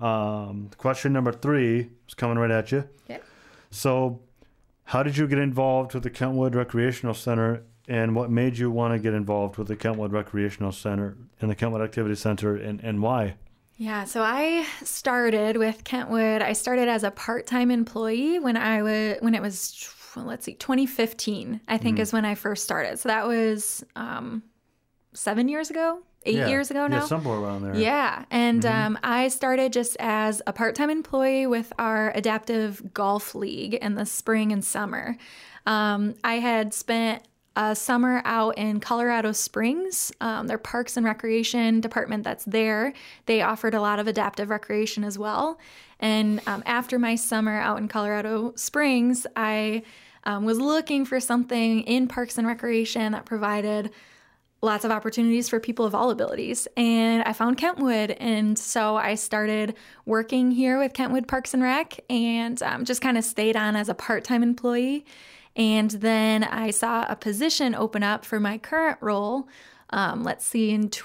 Um, 0.00 0.68
question 0.76 1.14
number 1.14 1.32
three 1.32 1.88
is 2.08 2.14
coming 2.14 2.36
right 2.36 2.50
at 2.50 2.72
you. 2.72 2.84
Okay. 3.08 3.22
So, 3.72 4.20
how 4.84 5.02
did 5.02 5.16
you 5.16 5.26
get 5.26 5.38
involved 5.38 5.94
with 5.94 6.02
the 6.02 6.10
Kentwood 6.10 6.54
Recreational 6.54 7.14
Center 7.14 7.62
and 7.88 8.14
what 8.14 8.30
made 8.30 8.58
you 8.58 8.70
want 8.70 8.94
to 8.94 8.98
get 8.98 9.14
involved 9.14 9.56
with 9.56 9.66
the 9.68 9.76
Kentwood 9.76 10.12
Recreational 10.12 10.72
Center 10.72 11.16
and 11.40 11.50
the 11.50 11.54
Kentwood 11.54 11.80
Activity 11.82 12.14
Center, 12.14 12.54
and, 12.56 12.80
and 12.84 13.02
why? 13.02 13.36
Yeah, 13.76 14.04
so 14.04 14.22
I 14.22 14.66
started 14.84 15.56
with 15.56 15.82
Kentwood. 15.84 16.42
I 16.42 16.52
started 16.52 16.88
as 16.88 17.02
a 17.02 17.10
part-time 17.10 17.70
employee 17.70 18.38
when 18.38 18.56
I 18.56 18.82
was 18.82 19.16
when 19.20 19.34
it 19.34 19.42
was 19.42 19.88
let's 20.14 20.44
see, 20.44 20.54
2015. 20.54 21.62
I 21.66 21.78
think 21.78 21.94
Mm-hmm. 21.96 22.02
is 22.02 22.12
when 22.12 22.24
I 22.26 22.34
first 22.34 22.62
started. 22.64 22.98
So 22.98 23.08
that 23.08 23.26
was 23.26 23.82
um, 23.96 24.42
seven 25.14 25.48
years 25.48 25.70
ago, 25.70 26.00
eight 26.24 26.36
Yeah. 26.36 26.48
years 26.48 26.70
ago 26.70 26.86
now. 26.86 27.00
Yeah, 27.00 27.06
somewhere 27.06 27.38
around 27.38 27.62
there. 27.62 27.74
Yeah. 27.76 28.24
And 28.30 28.62
Mm-hmm. 28.62 28.86
um, 28.94 28.98
I 29.02 29.28
started 29.28 29.72
just 29.72 29.96
as 30.00 30.40
a 30.46 30.52
part 30.52 30.74
time 30.74 30.90
employee 30.90 31.46
with 31.46 31.72
our 31.78 32.12
adaptive 32.14 32.94
golf 32.94 33.34
league 33.34 33.74
in 33.74 33.94
the 33.94 34.06
spring 34.06 34.52
and 34.52 34.64
summer. 34.64 35.16
Um, 35.66 36.14
I 36.24 36.34
had 36.34 36.74
spent 36.74 37.22
a 37.54 37.76
summer 37.76 38.22
out 38.24 38.56
in 38.56 38.80
Colorado 38.80 39.30
Springs, 39.32 40.10
um, 40.22 40.46
their 40.46 40.56
parks 40.58 40.96
and 40.96 41.04
recreation 41.04 41.80
department 41.82 42.24
that's 42.24 42.44
there. 42.46 42.94
They 43.26 43.42
offered 43.42 43.74
a 43.74 43.80
lot 43.80 43.98
of 43.98 44.06
adaptive 44.06 44.48
recreation 44.48 45.04
as 45.04 45.18
well. 45.18 45.58
And 46.00 46.40
um, 46.46 46.62
after 46.66 46.98
my 46.98 47.14
summer 47.14 47.58
out 47.60 47.78
in 47.78 47.88
Colorado 47.88 48.54
Springs, 48.56 49.26
I 49.36 49.82
um, 50.24 50.44
was 50.44 50.58
looking 50.58 51.04
for 51.04 51.20
something 51.20 51.80
in 51.82 52.08
parks 52.08 52.38
and 52.38 52.46
recreation 52.46 53.12
that 53.12 53.26
provided 53.26 53.90
lots 54.62 54.84
of 54.84 54.92
opportunities 54.92 55.48
for 55.48 55.58
people 55.58 55.84
of 55.84 55.94
all 55.94 56.10
abilities. 56.10 56.68
And 56.76 57.24
I 57.24 57.32
found 57.32 57.58
Kentwood. 57.58 58.12
And 58.12 58.56
so 58.56 58.96
I 58.96 59.16
started 59.16 59.74
working 60.06 60.52
here 60.52 60.78
with 60.78 60.94
Kentwood 60.94 61.26
Parks 61.26 61.52
and 61.52 61.62
Rec 61.62 61.98
and 62.08 62.62
um, 62.62 62.84
just 62.84 63.02
kind 63.02 63.18
of 63.18 63.24
stayed 63.24 63.56
on 63.56 63.74
as 63.74 63.88
a 63.88 63.94
part 63.94 64.22
time 64.22 64.42
employee. 64.42 65.04
And 65.56 65.90
then 65.90 66.44
I 66.44 66.70
saw 66.70 67.04
a 67.08 67.16
position 67.16 67.74
open 67.74 68.02
up 68.02 68.24
for 68.24 68.40
my 68.40 68.56
current 68.56 68.98
role, 69.00 69.48
um, 69.90 70.22
let's 70.22 70.46
see, 70.46 70.70
in 70.70 70.90
tw- 70.90 71.04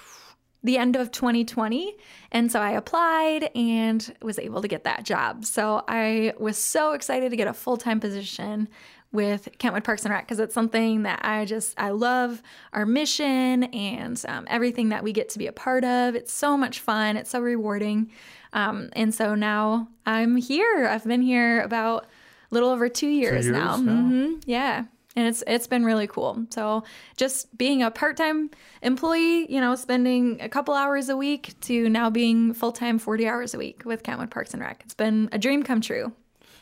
the 0.63 0.77
end 0.77 0.95
of 0.95 1.11
2020. 1.11 1.95
And 2.31 2.51
so 2.51 2.61
I 2.61 2.71
applied 2.71 3.49
and 3.55 4.15
was 4.21 4.37
able 4.37 4.61
to 4.61 4.67
get 4.67 4.83
that 4.83 5.03
job. 5.03 5.45
So 5.45 5.83
I 5.87 6.33
was 6.39 6.57
so 6.57 6.93
excited 6.93 7.31
to 7.31 7.35
get 7.35 7.47
a 7.47 7.53
full 7.53 7.77
time 7.77 7.99
position 7.99 8.69
with 9.11 9.47
Kentwood 9.57 9.83
Parks 9.83 10.03
and 10.05 10.13
Rec 10.13 10.25
because 10.25 10.39
it's 10.39 10.53
something 10.53 11.03
that 11.03 11.21
I 11.23 11.45
just 11.45 11.79
I 11.79 11.89
love 11.91 12.41
our 12.73 12.85
mission 12.85 13.63
and 13.65 14.21
um, 14.27 14.45
everything 14.49 14.89
that 14.89 15.03
we 15.03 15.13
get 15.13 15.29
to 15.29 15.39
be 15.39 15.47
a 15.47 15.51
part 15.53 15.83
of. 15.83 16.15
It's 16.15 16.33
so 16.33 16.57
much 16.57 16.79
fun. 16.79 17.17
It's 17.17 17.29
so 17.31 17.39
rewarding. 17.39 18.11
Um, 18.53 18.89
and 18.93 19.13
so 19.13 19.35
now 19.35 19.87
I'm 20.05 20.35
here. 20.35 20.87
I've 20.87 21.05
been 21.05 21.21
here 21.21 21.61
about 21.61 22.05
a 22.51 22.53
little 22.53 22.69
over 22.69 22.89
two 22.89 23.07
years, 23.07 23.45
years 23.45 23.57
now. 23.57 23.77
now. 23.77 24.01
hmm 24.01 24.33
Yeah. 24.45 24.85
And 25.15 25.27
it's 25.27 25.43
it's 25.47 25.65
been 25.65 25.83
really 25.83 26.05
cool. 26.05 26.45
So 26.51 26.83
just 27.15 27.57
being 27.57 27.81
a 27.81 27.89
part-time 27.89 28.51
employee, 28.83 29.51
you 29.51 29.59
know, 29.59 29.73
spending 29.73 30.39
a 30.41 30.47
couple 30.49 30.75
hours 30.75 31.09
a 31.09 31.17
week 31.17 31.59
to 31.61 31.89
now 31.89 32.11
being 32.11 32.53
full-time 32.53 32.99
40 32.99 33.27
hours 33.27 33.55
a 33.55 33.57
week 33.57 33.81
with 33.83 34.03
Kentwood 34.03 34.29
Parks 34.29 34.53
and 34.53 34.61
Rec. 34.61 34.81
It's 34.85 34.93
been 34.93 35.27
a 35.31 35.39
dream 35.39 35.63
come 35.63 35.81
true. 35.81 36.13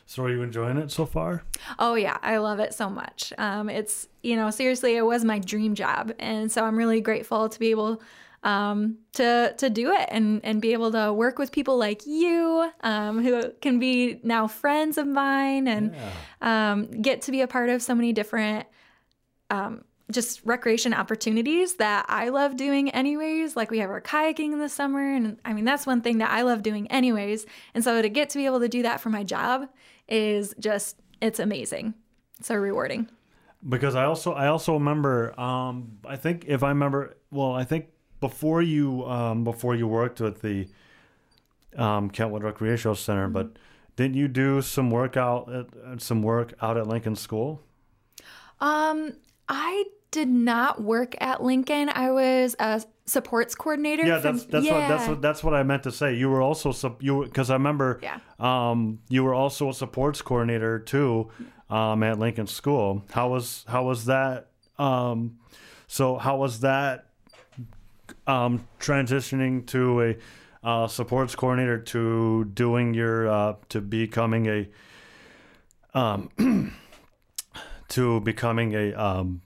So, 0.07 0.23
are 0.23 0.29
you 0.29 0.43
enjoying 0.43 0.77
it 0.77 0.91
so 0.91 1.05
far? 1.05 1.43
Oh 1.79 1.95
yeah, 1.95 2.17
I 2.21 2.37
love 2.37 2.59
it 2.59 2.73
so 2.73 2.89
much. 2.89 3.33
Um, 3.37 3.69
it's 3.69 4.07
you 4.21 4.35
know 4.35 4.51
seriously, 4.51 4.95
it 4.95 5.01
was 5.01 5.25
my 5.25 5.39
dream 5.39 5.73
job, 5.75 6.13
and 6.19 6.51
so 6.51 6.63
I'm 6.63 6.77
really 6.77 7.01
grateful 7.01 7.49
to 7.49 7.59
be 7.59 7.71
able 7.71 8.01
um, 8.43 8.99
to 9.13 9.55
to 9.57 9.69
do 9.69 9.91
it 9.91 10.07
and 10.11 10.39
and 10.43 10.61
be 10.61 10.73
able 10.73 10.91
to 10.91 11.11
work 11.11 11.39
with 11.39 11.51
people 11.51 11.77
like 11.77 12.05
you, 12.05 12.71
um, 12.81 13.23
who 13.23 13.51
can 13.61 13.79
be 13.79 14.19
now 14.23 14.47
friends 14.47 14.99
of 14.99 15.07
mine, 15.07 15.67
and 15.67 15.95
um, 16.41 16.85
get 17.01 17.23
to 17.23 17.31
be 17.31 17.41
a 17.41 17.47
part 17.47 17.69
of 17.69 17.81
so 17.81 17.95
many 17.95 18.13
different 18.13 18.67
um, 19.49 19.83
just 20.11 20.45
recreation 20.45 20.93
opportunities 20.93 21.75
that 21.75 22.05
I 22.07 22.29
love 22.29 22.55
doing 22.55 22.89
anyways. 22.91 23.55
Like 23.55 23.71
we 23.71 23.79
have 23.79 23.89
our 23.89 24.01
kayaking 24.01 24.53
in 24.53 24.59
the 24.59 24.69
summer, 24.69 25.01
and 25.15 25.39
I 25.43 25.53
mean 25.53 25.65
that's 25.65 25.87
one 25.87 26.01
thing 26.01 26.19
that 26.19 26.29
I 26.29 26.43
love 26.43 26.61
doing 26.61 26.85
anyways. 26.91 27.47
And 27.73 27.83
so 27.83 27.99
to 27.99 28.09
get 28.09 28.29
to 28.29 28.37
be 28.37 28.45
able 28.45 28.59
to 28.59 28.69
do 28.69 28.83
that 28.83 29.01
for 29.01 29.09
my 29.09 29.23
job 29.23 29.67
is 30.07 30.53
just 30.59 31.01
it's 31.21 31.39
amazing. 31.39 31.93
So 32.41 32.55
rewarding. 32.55 33.09
because 33.67 33.95
I 33.95 34.05
also 34.05 34.33
I 34.33 34.47
also 34.47 34.73
remember 34.73 35.39
um 35.39 35.97
I 36.05 36.15
think 36.17 36.45
if 36.47 36.63
I 36.63 36.69
remember 36.69 37.17
well 37.31 37.53
I 37.53 37.63
think 37.63 37.87
before 38.19 38.61
you 38.61 39.05
um 39.05 39.43
before 39.43 39.75
you 39.75 39.87
worked 39.87 40.19
with 40.21 40.41
the 40.41 40.67
um 41.77 42.09
Kentwood 42.09 42.43
Recreational 42.43 42.95
Center 42.95 43.27
but 43.27 43.57
didn't 43.95 44.15
you 44.15 44.27
do 44.27 44.61
some 44.61 44.91
work 44.91 45.15
out 45.17 45.51
at, 45.51 45.67
at 45.91 46.01
some 46.01 46.21
work 46.21 46.53
out 46.61 46.77
at 46.77 46.85
Lincoln 46.87 47.15
School? 47.15 47.61
Um, 48.59 49.13
I 49.47 49.85
did 50.11 50.27
not 50.27 50.81
work 50.81 51.15
at 51.21 51.41
Lincoln. 51.43 51.89
I 51.89 52.11
was 52.11 52.55
a 52.59 52.81
supports 53.05 53.55
coordinator. 53.55 54.03
Yeah, 54.05 54.17
for- 54.17 54.31
that's 54.31 54.45
that's 54.45 54.65
what 54.69 54.79
that's 54.87 55.07
what 55.07 55.21
that's 55.21 55.43
what 55.43 55.53
I 55.53 55.63
meant 55.63 55.83
to 55.83 55.91
say. 55.91 56.15
You 56.15 56.29
were 56.29 56.41
also 56.41 56.73
you 56.99 57.23
because 57.23 57.49
I 57.49 57.53
remember 57.53 57.99
Yeah. 58.01 58.19
um 58.39 58.99
you 59.09 59.23
were 59.23 59.33
also 59.33 59.69
a 59.69 59.73
supports 59.73 60.21
coordinator 60.21 60.79
too 60.79 61.29
um 61.69 62.03
at 62.03 62.19
Lincoln 62.19 62.47
School. 62.47 63.03
How 63.11 63.29
was 63.29 63.63
how 63.67 63.83
was 63.85 64.05
that 64.05 64.47
um 64.79 65.37
so 65.87 66.17
how 66.17 66.37
was 66.37 66.61
that 66.61 67.05
um 68.27 68.67
transitioning 68.79 69.65
to 69.67 70.01
a 70.01 70.17
uh, 70.63 70.87
supports 70.87 71.35
coordinator 71.35 71.77
to 71.77 72.45
doing 72.45 72.95
your 72.95 73.27
uh, 73.29 73.53
to 73.69 73.81
becoming 73.81 74.47
a 74.47 74.67
um 75.93 76.29
to 77.89 78.19
becoming 78.21 78.73
a 78.73 78.93
um 78.93 79.41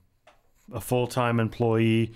a 0.72 0.80
full-time 0.80 1.40
employee 1.42 2.14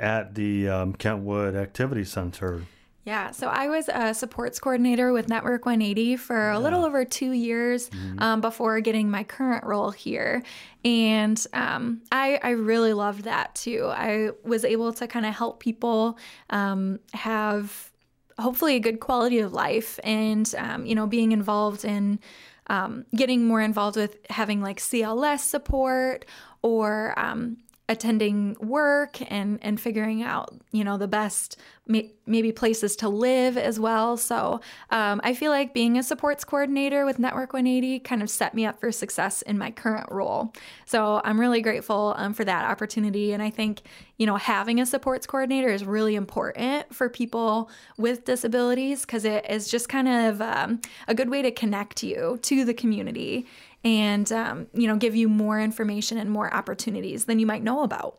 at 0.00 0.34
the 0.34 0.68
um, 0.68 0.94
Kentwood 0.94 1.54
Activity 1.54 2.04
Center. 2.04 2.62
Yeah, 3.04 3.30
so 3.30 3.48
I 3.48 3.68
was 3.68 3.88
a 3.88 4.12
supports 4.12 4.58
coordinator 4.58 5.12
with 5.12 5.28
Network 5.28 5.64
180 5.64 6.16
for 6.16 6.50
a 6.50 6.58
little 6.58 6.84
over 6.84 7.04
two 7.04 7.32
years 7.32 7.90
um, 8.18 8.42
before 8.42 8.78
getting 8.80 9.10
my 9.10 9.24
current 9.24 9.64
role 9.64 9.90
here. 9.90 10.42
And 10.84 11.44
um, 11.54 12.02
I, 12.12 12.38
I 12.42 12.50
really 12.50 12.92
loved 12.92 13.24
that 13.24 13.54
too. 13.54 13.86
I 13.90 14.30
was 14.44 14.66
able 14.66 14.92
to 14.92 15.06
kind 15.06 15.24
of 15.24 15.34
help 15.34 15.60
people 15.60 16.18
um, 16.50 17.00
have 17.14 17.90
hopefully 18.38 18.76
a 18.76 18.80
good 18.80 19.00
quality 19.00 19.38
of 19.38 19.54
life 19.54 19.98
and, 20.04 20.54
um, 20.58 20.84
you 20.84 20.94
know, 20.94 21.06
being 21.06 21.32
involved 21.32 21.84
in 21.86 22.20
um, 22.66 23.04
getting 23.14 23.46
more 23.46 23.60
involved 23.60 23.96
with 23.96 24.18
having 24.30 24.60
like 24.60 24.78
CLS 24.78 25.40
support 25.40 26.24
or 26.62 27.18
um, 27.18 27.56
attending 27.90 28.56
work 28.60 29.20
and 29.32 29.58
and 29.62 29.80
figuring 29.80 30.22
out 30.22 30.54
you 30.70 30.84
know 30.84 30.96
the 30.96 31.08
best 31.08 31.56
may, 31.88 32.12
maybe 32.24 32.52
places 32.52 32.94
to 32.94 33.08
live 33.08 33.58
as 33.58 33.80
well. 33.80 34.16
So 34.16 34.60
um, 34.90 35.20
i 35.24 35.34
feel 35.34 35.50
like 35.50 35.74
being 35.74 35.98
a 35.98 36.02
supports 36.04 36.44
coordinator 36.44 37.04
with 37.04 37.18
network 37.18 37.52
180 37.52 37.98
kind 37.98 38.22
of 38.22 38.30
set 38.30 38.54
me 38.54 38.64
up 38.64 38.78
for 38.78 38.92
success 38.92 39.42
in 39.42 39.58
my 39.58 39.72
current 39.72 40.06
role. 40.12 40.52
So 40.86 41.20
i'm 41.24 41.38
really 41.38 41.60
grateful 41.60 42.14
um, 42.16 42.32
for 42.32 42.44
that 42.44 42.64
opportunity. 42.70 43.32
And 43.32 43.42
i 43.42 43.50
think 43.50 43.82
you 44.18 44.26
know 44.26 44.36
having 44.36 44.80
a 44.80 44.86
supports 44.86 45.26
coordinator 45.26 45.68
is 45.68 45.84
really 45.84 46.14
important 46.14 46.94
for 46.94 47.08
people 47.08 47.70
with 47.98 48.24
disabilities 48.24 49.00
because 49.00 49.24
it 49.24 49.44
is 49.50 49.68
just 49.68 49.88
kind 49.88 50.06
of 50.06 50.40
um, 50.40 50.80
a 51.08 51.14
good 51.14 51.28
way 51.28 51.42
to 51.42 51.50
connect 51.50 52.04
you 52.04 52.38
to 52.42 52.64
the 52.64 52.74
community 52.74 53.46
and 53.84 54.30
um, 54.32 54.66
you 54.74 54.86
know 54.86 54.96
give 54.96 55.14
you 55.16 55.28
more 55.28 55.60
information 55.60 56.18
and 56.18 56.30
more 56.30 56.52
opportunities 56.52 57.24
than 57.24 57.38
you 57.38 57.46
might 57.46 57.62
know 57.62 57.82
about 57.82 58.18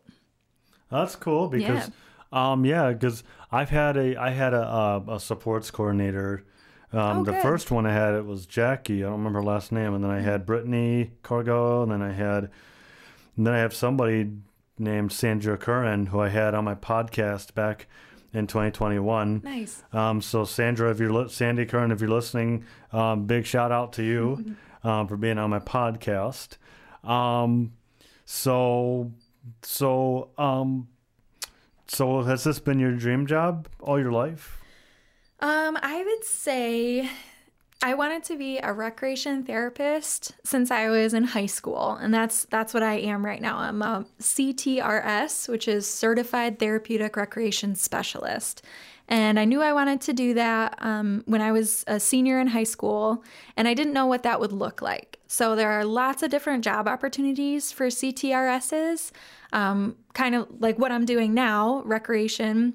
That's 0.89 1.15
cool 1.15 1.47
because, 1.47 1.89
um, 2.33 2.65
yeah, 2.65 2.91
because 2.91 3.23
I've 3.51 3.69
had 3.69 3.97
a 3.97 4.15
I 4.17 4.31
had 4.31 4.53
a 4.53 4.61
uh, 4.61 5.03
a 5.15 5.19
supports 5.19 5.71
coordinator. 5.71 6.43
Um, 6.93 7.19
Oh, 7.19 7.23
the 7.23 7.31
good. 7.31 7.41
first 7.41 7.71
one 7.71 7.85
I 7.85 7.93
had 7.93 8.13
it 8.15 8.25
was 8.25 8.45
Jackie. 8.45 9.01
I 9.03 9.07
don't 9.07 9.19
remember 9.19 9.39
her 9.39 9.45
last 9.45 9.71
name, 9.71 9.93
and 9.93 10.03
then 10.03 10.11
I 10.11 10.19
had 10.19 10.45
Brittany 10.45 11.11
Cargo, 11.23 11.83
and 11.83 11.91
then 11.91 12.01
I 12.01 12.11
had, 12.11 12.49
and 13.37 13.47
then 13.47 13.53
I 13.53 13.59
have 13.59 13.73
somebody 13.73 14.29
named 14.77 15.13
Sandra 15.13 15.57
Curran 15.57 16.07
who 16.07 16.19
I 16.19 16.27
had 16.29 16.53
on 16.53 16.65
my 16.65 16.75
podcast 16.75 17.53
back 17.53 17.87
in 18.33 18.45
2021. 18.47 19.41
nice 19.43 19.83
Um, 19.93 20.21
so 20.21 20.43
Sandra, 20.43 20.89
if 20.91 20.99
you're 20.99 21.13
li- 21.13 21.29
Sandy 21.29 21.65
Curran, 21.65 21.91
if 21.91 22.01
you're 22.01 22.09
listening, 22.09 22.65
um, 22.91 23.25
big 23.25 23.45
shout 23.45 23.71
out 23.71 23.93
to 23.93 24.03
you 24.03 24.55
um, 24.83 25.07
for 25.07 25.17
being 25.17 25.37
on 25.37 25.49
my 25.49 25.59
podcast. 25.59 26.57
Um, 27.03 27.73
so, 28.25 29.11
so, 29.63 30.29
um, 30.37 30.87
so 31.87 32.21
has 32.23 32.43
this 32.43 32.59
been 32.59 32.79
your 32.79 32.91
dream 32.91 33.25
job 33.27 33.67
all 33.79 33.99
your 33.99 34.11
life? 34.11 34.57
um 35.41 35.75
i 35.81 36.03
would 36.03 36.23
say 36.23 37.09
i 37.81 37.95
wanted 37.95 38.23
to 38.23 38.37
be 38.37 38.59
a 38.59 38.71
recreation 38.71 39.43
therapist 39.43 40.33
since 40.43 40.69
i 40.69 40.87
was 40.87 41.15
in 41.15 41.23
high 41.23 41.47
school 41.47 41.97
and 41.99 42.13
that's 42.13 42.45
that's 42.45 42.73
what 42.75 42.83
i 42.83 42.93
am 42.93 43.25
right 43.25 43.41
now 43.41 43.57
i'm 43.57 43.81
a 43.81 44.05
ctrs 44.19 45.49
which 45.49 45.67
is 45.67 45.89
certified 45.89 46.59
therapeutic 46.59 47.17
recreation 47.17 47.73
specialist 47.73 48.63
And 49.11 49.37
I 49.37 49.43
knew 49.43 49.61
I 49.61 49.73
wanted 49.73 49.99
to 50.01 50.13
do 50.13 50.33
that 50.35 50.75
um, 50.79 51.23
when 51.25 51.41
I 51.41 51.51
was 51.51 51.83
a 51.85 51.99
senior 51.99 52.39
in 52.39 52.47
high 52.47 52.63
school, 52.63 53.25
and 53.57 53.67
I 53.67 53.73
didn't 53.73 53.91
know 53.91 54.05
what 54.05 54.23
that 54.23 54.39
would 54.39 54.53
look 54.53 54.81
like. 54.81 55.19
So 55.27 55.53
there 55.53 55.69
are 55.69 55.83
lots 55.83 56.23
of 56.23 56.31
different 56.31 56.63
job 56.63 56.87
opportunities 56.87 57.73
for 57.73 57.87
CTRSs, 57.87 59.11
um, 59.51 59.97
kind 60.13 60.33
of 60.33 60.47
like 60.59 60.79
what 60.79 60.93
I'm 60.93 61.03
doing 61.03 61.33
now, 61.33 61.81
recreation 61.83 62.73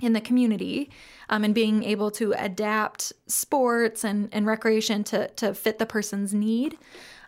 in 0.00 0.14
the 0.14 0.20
community 0.20 0.90
um, 1.28 1.44
and 1.44 1.54
being 1.54 1.84
able 1.84 2.10
to 2.12 2.32
adapt 2.38 3.12
sports 3.26 4.02
and, 4.02 4.30
and 4.32 4.46
recreation 4.46 5.04
to, 5.04 5.28
to 5.28 5.52
fit 5.52 5.78
the 5.78 5.86
person's 5.86 6.32
need. 6.32 6.78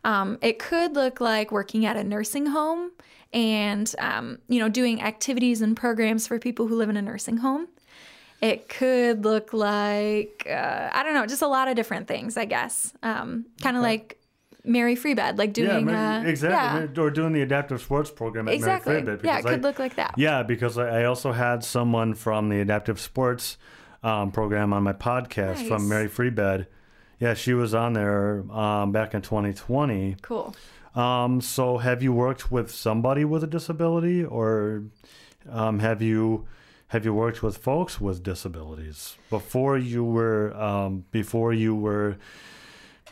Um, 0.04 0.38
it 0.40 0.58
could 0.58 0.94
look 0.94 1.20
like 1.20 1.52
working 1.52 1.84
at 1.84 1.98
a 1.98 2.04
nursing 2.04 2.46
home 2.46 2.92
and 3.34 3.94
um, 3.98 4.38
you 4.48 4.58
know 4.58 4.70
doing 4.70 5.02
activities 5.02 5.60
and 5.60 5.76
programs 5.76 6.26
for 6.26 6.38
people 6.38 6.66
who 6.66 6.76
live 6.76 6.88
in 6.88 6.96
a 6.96 7.02
nursing 7.02 7.38
home. 7.38 7.68
It 8.40 8.68
could 8.68 9.24
look 9.24 9.52
like 9.52 10.46
uh, 10.48 10.90
I 10.92 11.02
don't 11.02 11.14
know, 11.14 11.26
just 11.26 11.42
a 11.42 11.48
lot 11.48 11.68
of 11.68 11.76
different 11.76 12.06
things. 12.08 12.36
I 12.36 12.44
guess, 12.44 12.92
um, 13.02 13.46
kind 13.60 13.76
of 13.76 13.82
okay. 13.82 13.90
like 13.90 14.18
Mary 14.64 14.94
Free 14.94 15.14
Bed, 15.14 15.38
like 15.38 15.52
doing 15.52 15.88
yeah, 15.88 16.18
uh, 16.18 16.22
exactly, 16.22 16.88
yeah. 16.94 17.02
or 17.02 17.10
doing 17.10 17.32
the 17.32 17.42
adaptive 17.42 17.80
sports 17.80 18.10
program 18.10 18.48
at 18.48 18.54
exactly. 18.54 18.92
Mary 18.92 19.04
Free 19.04 19.16
Bed. 19.16 19.24
Yeah, 19.24 19.38
it 19.38 19.42
could 19.42 19.64
I, 19.64 19.68
look 19.68 19.78
like 19.78 19.96
that. 19.96 20.14
Yeah, 20.16 20.42
because 20.42 20.78
I 20.78 21.04
also 21.04 21.32
had 21.32 21.64
someone 21.64 22.14
from 22.14 22.48
the 22.48 22.60
adaptive 22.60 23.00
sports 23.00 23.56
um, 24.02 24.30
program 24.30 24.72
on 24.72 24.82
my 24.82 24.92
podcast 24.92 25.56
nice. 25.56 25.68
from 25.68 25.88
Mary 25.88 26.08
Free 26.08 26.30
Bed. 26.30 26.66
Yeah, 27.18 27.34
she 27.34 27.54
was 27.54 27.74
on 27.74 27.94
there 27.94 28.44
um, 28.52 28.92
back 28.92 29.14
in 29.14 29.22
2020. 29.22 30.16
Cool. 30.22 30.54
Um, 30.94 31.40
so, 31.40 31.78
have 31.78 32.02
you 32.02 32.12
worked 32.12 32.50
with 32.50 32.70
somebody 32.70 33.24
with 33.24 33.42
a 33.44 33.46
disability, 33.46 34.24
or 34.24 34.84
um, 35.50 35.80
have 35.80 36.02
you 36.02 36.46
have 36.88 37.04
you 37.04 37.14
worked 37.14 37.42
with 37.42 37.58
folks 37.58 38.00
with 38.00 38.22
disabilities 38.22 39.16
before 39.30 39.78
you 39.78 40.04
were 40.04 40.54
um, 40.56 41.04
before 41.10 41.52
you 41.52 41.74
were 41.74 42.16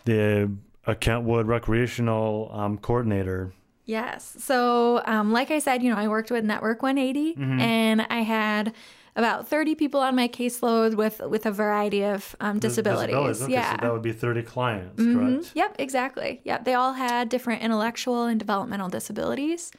the 0.05 0.51
a 0.87 0.95
Kentwood 0.95 1.47
recreational 1.47 2.51
um, 2.53 2.79
coordinator. 2.79 3.53
Yes. 3.85 4.37
So, 4.39 5.03
um, 5.05 5.33
like 5.33 5.51
I 5.51 5.59
said, 5.59 5.83
you 5.83 5.91
know, 5.91 5.97
I 5.97 6.09
worked 6.09 6.31
with 6.31 6.45
Network 6.45 6.83
180, 6.83 7.35
mm-hmm. 7.35 7.61
and 7.61 8.07
I 8.09 8.21
had 8.21 8.73
about 9.15 9.49
30 9.49 9.75
people 9.77 10.01
on 10.01 10.15
my 10.15 10.29
caseload 10.29 10.95
with 10.95 11.21
with 11.21 11.47
a 11.47 11.53
variety 11.53 12.05
of 12.05 12.35
um, 12.41 12.59
disabilities. 12.59 13.15
disabilities. 13.15 13.43
Okay, 13.43 13.53
yeah, 13.53 13.73
so 13.73 13.79
that 13.83 13.93
would 13.93 14.03
be 14.03 14.13
30 14.13 14.43
clients, 14.43 15.03
mm-hmm. 15.03 15.19
correct? 15.19 15.53
Yep, 15.55 15.77
exactly. 15.79 16.41
Yep, 16.45 16.65
they 16.65 16.75
all 16.75 16.95
had 16.95 17.29
different 17.29 17.63
intellectual 17.63 18.25
and 18.25 18.39
developmental 18.39 18.89
disabilities. 18.89 19.73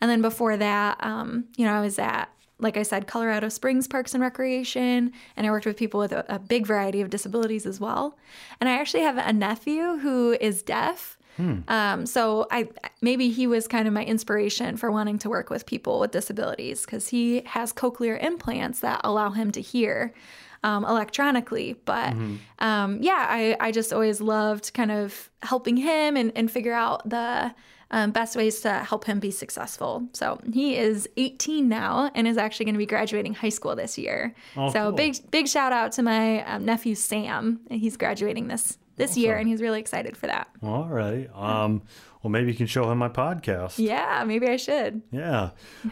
And 0.00 0.10
then 0.10 0.20
before 0.20 0.58
that, 0.58 1.02
um, 1.02 1.46
you 1.56 1.64
know, 1.64 1.72
I 1.72 1.80
was 1.80 1.98
at 1.98 2.28
like 2.58 2.76
I 2.76 2.82
said, 2.82 3.06
Colorado 3.06 3.48
Springs 3.48 3.86
Parks 3.86 4.14
and 4.14 4.22
Recreation, 4.22 5.12
and 5.36 5.46
I 5.46 5.50
worked 5.50 5.66
with 5.66 5.76
people 5.76 6.00
with 6.00 6.12
a, 6.12 6.24
a, 6.28 6.38
big 6.38 6.66
variety 6.66 7.02
of 7.02 7.10
disabilities 7.10 7.66
as 7.66 7.80
well. 7.80 8.16
And 8.60 8.68
I 8.68 8.72
actually 8.72 9.02
have 9.02 9.18
a 9.18 9.32
nephew 9.32 9.98
who 9.98 10.36
is 10.40 10.62
deaf. 10.62 11.18
Hmm. 11.36 11.58
Um, 11.68 12.06
so 12.06 12.46
I 12.50 12.68
maybe 13.02 13.28
he 13.28 13.46
was 13.46 13.68
kind 13.68 13.86
of 13.86 13.92
my 13.92 14.04
inspiration 14.04 14.78
for 14.78 14.90
wanting 14.90 15.18
to 15.18 15.28
work 15.28 15.50
with 15.50 15.66
people 15.66 16.00
with 16.00 16.12
disabilities 16.12 16.86
because 16.86 17.08
he 17.08 17.42
has 17.44 17.74
cochlear 17.74 18.22
implants 18.22 18.80
that 18.80 19.02
allow 19.04 19.30
him 19.30 19.50
to 19.52 19.60
hear. 19.60 20.14
Um, 20.62 20.84
electronically. 20.84 21.76
But 21.84 22.14
mm-hmm. 22.14 22.36
um, 22.58 22.98
yeah, 23.00 23.26
I, 23.28 23.56
I 23.60 23.70
just 23.70 23.92
always 23.92 24.20
loved 24.20 24.74
kind 24.74 24.90
of 24.90 25.30
helping 25.42 25.76
him 25.76 26.16
and, 26.16 26.32
and 26.34 26.50
figure 26.50 26.72
out 26.72 27.08
the 27.08 27.54
um, 27.90 28.10
best 28.10 28.36
ways 28.36 28.60
to 28.60 28.72
help 28.72 29.04
him 29.04 29.20
be 29.20 29.30
successful. 29.30 30.08
So 30.12 30.40
he 30.52 30.76
is 30.76 31.08
18 31.16 31.68
now 31.68 32.10
and 32.14 32.26
is 32.26 32.36
actually 32.36 32.66
going 32.66 32.74
to 32.74 32.78
be 32.78 32.86
graduating 32.86 33.34
high 33.34 33.50
school 33.50 33.76
this 33.76 33.96
year. 33.96 34.34
Oh, 34.56 34.70
so 34.72 34.88
cool. 34.88 34.92
big 34.92 35.30
big 35.30 35.48
shout 35.48 35.72
out 35.72 35.92
to 35.92 36.02
my 36.02 36.44
um, 36.44 36.64
nephew 36.64 36.94
Sam. 36.94 37.60
He's 37.70 37.96
graduating 37.96 38.48
this 38.48 38.78
this 38.96 39.12
awesome. 39.12 39.22
year 39.22 39.36
and 39.36 39.48
he's 39.48 39.60
really 39.60 39.78
excited 39.78 40.16
for 40.16 40.26
that. 40.26 40.48
All 40.62 40.88
right. 40.88 41.28
Um, 41.34 41.82
well, 42.22 42.30
maybe 42.30 42.50
you 42.50 42.56
can 42.56 42.66
show 42.66 42.90
him 42.90 42.98
my 42.98 43.08
podcast. 43.08 43.78
Yeah, 43.78 44.24
maybe 44.26 44.48
I 44.48 44.56
should. 44.56 45.02
Yeah. 45.12 45.50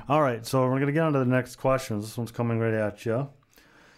All 0.09 0.23
right. 0.23 0.45
So 0.45 0.63
we're 0.63 0.81
going 0.81 0.87
to 0.87 0.93
get 0.93 1.03
on 1.03 1.13
to 1.13 1.21
the 1.21 1.25
next 1.25 1.57
question. 1.57 2.01
This 2.01 2.17
one's 2.19 2.33
coming 2.33 2.59
right 2.59 2.75
at 2.75 3.05
you. 3.07 3.29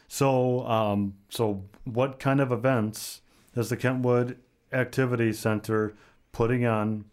So, 0.08 0.66
um, 0.66 1.14
so 1.30 1.64
what 1.84 2.18
kind 2.18 2.40
of 2.40 2.52
events 2.52 3.22
is 3.54 3.70
the 3.70 3.76
Kentwood 3.76 4.38
Activity 4.72 5.32
Center 5.32 5.94
putting 6.32 6.66
on 6.66 7.06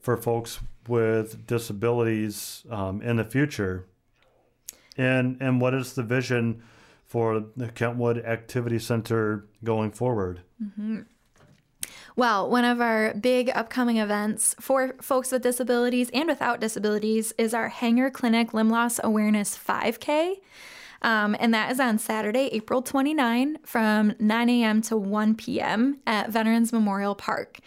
for 0.00 0.16
folks 0.16 0.60
with 0.88 1.46
disabilities 1.46 2.64
um, 2.70 3.02
in 3.02 3.16
the 3.16 3.24
future? 3.24 3.86
And 4.96 5.36
and 5.40 5.60
what 5.60 5.74
is 5.74 5.94
the 5.94 6.02
vision 6.02 6.62
for 7.06 7.44
the 7.56 7.68
Kentwood 7.68 8.18
Activity 8.24 8.78
Center 8.78 9.46
going 9.64 9.90
forward? 9.90 10.40
Mm-hmm. 10.62 11.00
Well, 12.16 12.50
one 12.50 12.64
of 12.64 12.80
our 12.80 13.14
big 13.14 13.50
upcoming 13.54 13.96
events 13.96 14.54
for 14.60 14.94
folks 15.00 15.32
with 15.32 15.42
disabilities 15.42 16.10
and 16.12 16.28
without 16.28 16.60
disabilities 16.60 17.32
is 17.38 17.54
our 17.54 17.68
Hanger 17.68 18.10
Clinic 18.10 18.52
Limb 18.52 18.68
Loss 18.68 19.00
Awareness 19.02 19.56
5K. 19.56 20.34
Um, 21.02 21.34
and 21.40 21.54
that 21.54 21.70
is 21.70 21.80
on 21.80 21.98
Saturday, 21.98 22.50
April 22.52 22.82
29 22.82 23.58
from 23.64 24.14
9 24.18 24.48
a.m. 24.50 24.82
to 24.82 24.96
1 24.96 25.34
p.m. 25.36 25.98
at 26.06 26.30
Veterans 26.30 26.72
Memorial 26.72 27.14
Park 27.14 27.58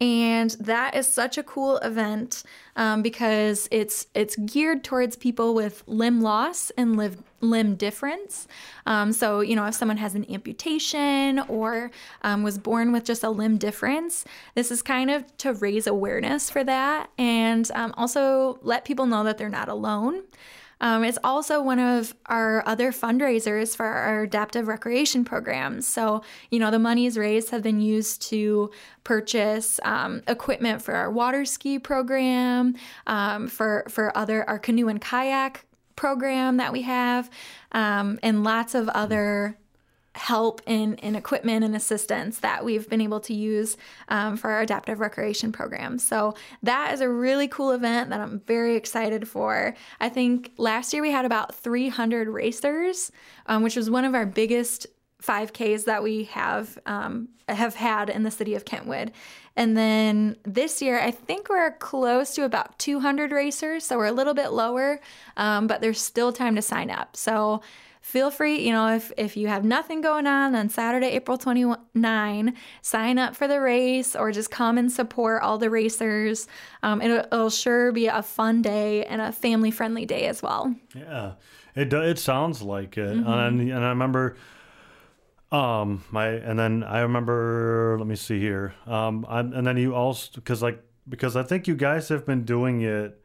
and 0.00 0.50
that 0.60 0.94
is 0.94 1.12
such 1.12 1.38
a 1.38 1.42
cool 1.42 1.78
event 1.78 2.44
um, 2.76 3.02
because 3.02 3.68
it's 3.72 4.06
it's 4.14 4.36
geared 4.36 4.84
towards 4.84 5.16
people 5.16 5.54
with 5.54 5.82
limb 5.88 6.20
loss 6.20 6.70
and 6.76 6.96
live, 6.96 7.20
limb 7.40 7.74
difference. 7.74 8.46
Um, 8.86 9.12
so 9.12 9.40
you 9.40 9.56
know, 9.56 9.66
if 9.66 9.74
someone 9.74 9.96
has 9.96 10.14
an 10.14 10.24
amputation 10.30 11.40
or 11.48 11.90
um, 12.22 12.44
was 12.44 12.58
born 12.58 12.92
with 12.92 13.04
just 13.04 13.24
a 13.24 13.30
limb 13.30 13.58
difference, 13.58 14.24
this 14.54 14.70
is 14.70 14.82
kind 14.82 15.10
of 15.10 15.36
to 15.38 15.52
raise 15.54 15.88
awareness 15.88 16.48
for 16.48 16.62
that 16.62 17.10
and 17.18 17.68
um, 17.74 17.92
also 17.96 18.60
let 18.62 18.84
people 18.84 19.06
know 19.06 19.24
that 19.24 19.36
they're 19.36 19.48
not 19.48 19.68
alone. 19.68 20.22
Um, 20.80 21.04
it's 21.04 21.18
also 21.24 21.60
one 21.60 21.78
of 21.78 22.14
our 22.26 22.62
other 22.66 22.92
fundraisers 22.92 23.76
for 23.76 23.86
our 23.86 24.22
adaptive 24.22 24.68
recreation 24.68 25.24
programs. 25.24 25.86
So, 25.86 26.22
you 26.50 26.58
know, 26.58 26.70
the 26.70 26.78
monies 26.78 27.18
raised 27.18 27.50
have 27.50 27.62
been 27.62 27.80
used 27.80 28.22
to 28.30 28.70
purchase 29.04 29.80
um, 29.84 30.22
equipment 30.28 30.82
for 30.82 30.94
our 30.94 31.10
water 31.10 31.44
ski 31.44 31.78
program, 31.78 32.74
um, 33.06 33.48
for 33.48 33.84
for 33.88 34.16
other 34.16 34.48
our 34.48 34.58
canoe 34.58 34.88
and 34.88 35.00
kayak 35.00 35.64
program 35.96 36.58
that 36.58 36.72
we 36.72 36.82
have, 36.82 37.28
um, 37.72 38.18
and 38.22 38.44
lots 38.44 38.74
of 38.74 38.88
other 38.90 39.58
help 40.18 40.60
in, 40.66 40.94
in 40.96 41.14
equipment 41.14 41.64
and 41.64 41.74
assistance 41.74 42.40
that 42.40 42.64
we've 42.64 42.88
been 42.88 43.00
able 43.00 43.20
to 43.20 43.32
use 43.32 43.76
um, 44.08 44.36
for 44.36 44.50
our 44.50 44.60
adaptive 44.60 45.00
recreation 45.00 45.52
program. 45.52 45.98
So 45.98 46.34
that 46.62 46.92
is 46.92 47.00
a 47.00 47.08
really 47.08 47.48
cool 47.48 47.70
event 47.70 48.10
that 48.10 48.20
I'm 48.20 48.40
very 48.40 48.76
excited 48.76 49.28
for. 49.28 49.74
I 50.00 50.08
think 50.08 50.52
last 50.58 50.92
year 50.92 51.02
we 51.02 51.12
had 51.12 51.24
about 51.24 51.54
300 51.54 52.28
racers, 52.28 53.12
um, 53.46 53.62
which 53.62 53.76
was 53.76 53.88
one 53.88 54.04
of 54.04 54.14
our 54.14 54.26
biggest 54.26 54.86
5Ks 55.22 55.84
that 55.84 56.02
we 56.02 56.24
have 56.24 56.78
um, 56.86 57.28
have 57.48 57.74
had 57.74 58.08
in 58.08 58.22
the 58.22 58.30
city 58.30 58.54
of 58.54 58.64
Kentwood. 58.64 59.12
And 59.56 59.76
then 59.76 60.36
this 60.44 60.80
year, 60.80 61.00
I 61.00 61.10
think 61.10 61.48
we're 61.48 61.72
close 61.72 62.34
to 62.36 62.44
about 62.44 62.78
200 62.78 63.32
racers, 63.32 63.84
so 63.84 63.96
we're 63.96 64.06
a 64.06 64.12
little 64.12 64.34
bit 64.34 64.52
lower, 64.52 65.00
um, 65.36 65.66
but 65.66 65.80
there's 65.80 66.00
still 66.00 66.32
time 66.32 66.54
to 66.54 66.62
sign 66.62 66.90
up. 66.90 67.16
So 67.16 67.62
feel 68.08 68.30
free, 68.30 68.64
you 68.64 68.72
know, 68.72 68.94
if, 68.94 69.12
if 69.18 69.36
you 69.36 69.48
have 69.48 69.66
nothing 69.66 70.00
going 70.00 70.26
on 70.26 70.54
on 70.54 70.70
Saturday, 70.70 71.08
April 71.08 71.36
29, 71.36 72.54
sign 72.80 73.18
up 73.18 73.36
for 73.36 73.46
the 73.46 73.60
race 73.60 74.16
or 74.16 74.32
just 74.32 74.50
come 74.50 74.78
and 74.78 74.90
support 74.90 75.42
all 75.42 75.58
the 75.58 75.68
racers. 75.68 76.48
Um, 76.82 77.02
it'll, 77.02 77.18
it'll 77.18 77.50
sure 77.50 77.92
be 77.92 78.06
a 78.06 78.22
fun 78.22 78.62
day 78.62 79.04
and 79.04 79.20
a 79.20 79.30
family 79.30 79.70
friendly 79.70 80.06
day 80.06 80.26
as 80.26 80.42
well. 80.42 80.74
Yeah, 80.94 81.32
it, 81.74 81.92
it 81.92 82.18
sounds 82.18 82.62
like 82.62 82.96
it. 82.96 83.14
Mm-hmm. 83.14 83.28
And, 83.28 83.60
and 83.60 83.84
I 83.84 83.88
remember. 83.90 84.36
Um, 85.50 86.04
my 86.10 86.26
and 86.26 86.58
then 86.58 86.84
I 86.84 87.00
remember. 87.00 87.96
Let 87.98 88.06
me 88.06 88.16
see 88.16 88.38
here. 88.38 88.74
Um, 88.86 89.24
I'm, 89.26 89.54
and 89.54 89.66
then 89.66 89.78
you 89.78 89.94
also 89.94 90.30
because 90.34 90.62
like 90.62 90.84
because 91.08 91.36
I 91.36 91.42
think 91.42 91.66
you 91.66 91.74
guys 91.74 92.10
have 92.10 92.26
been 92.26 92.44
doing 92.44 92.82
it 92.82 93.18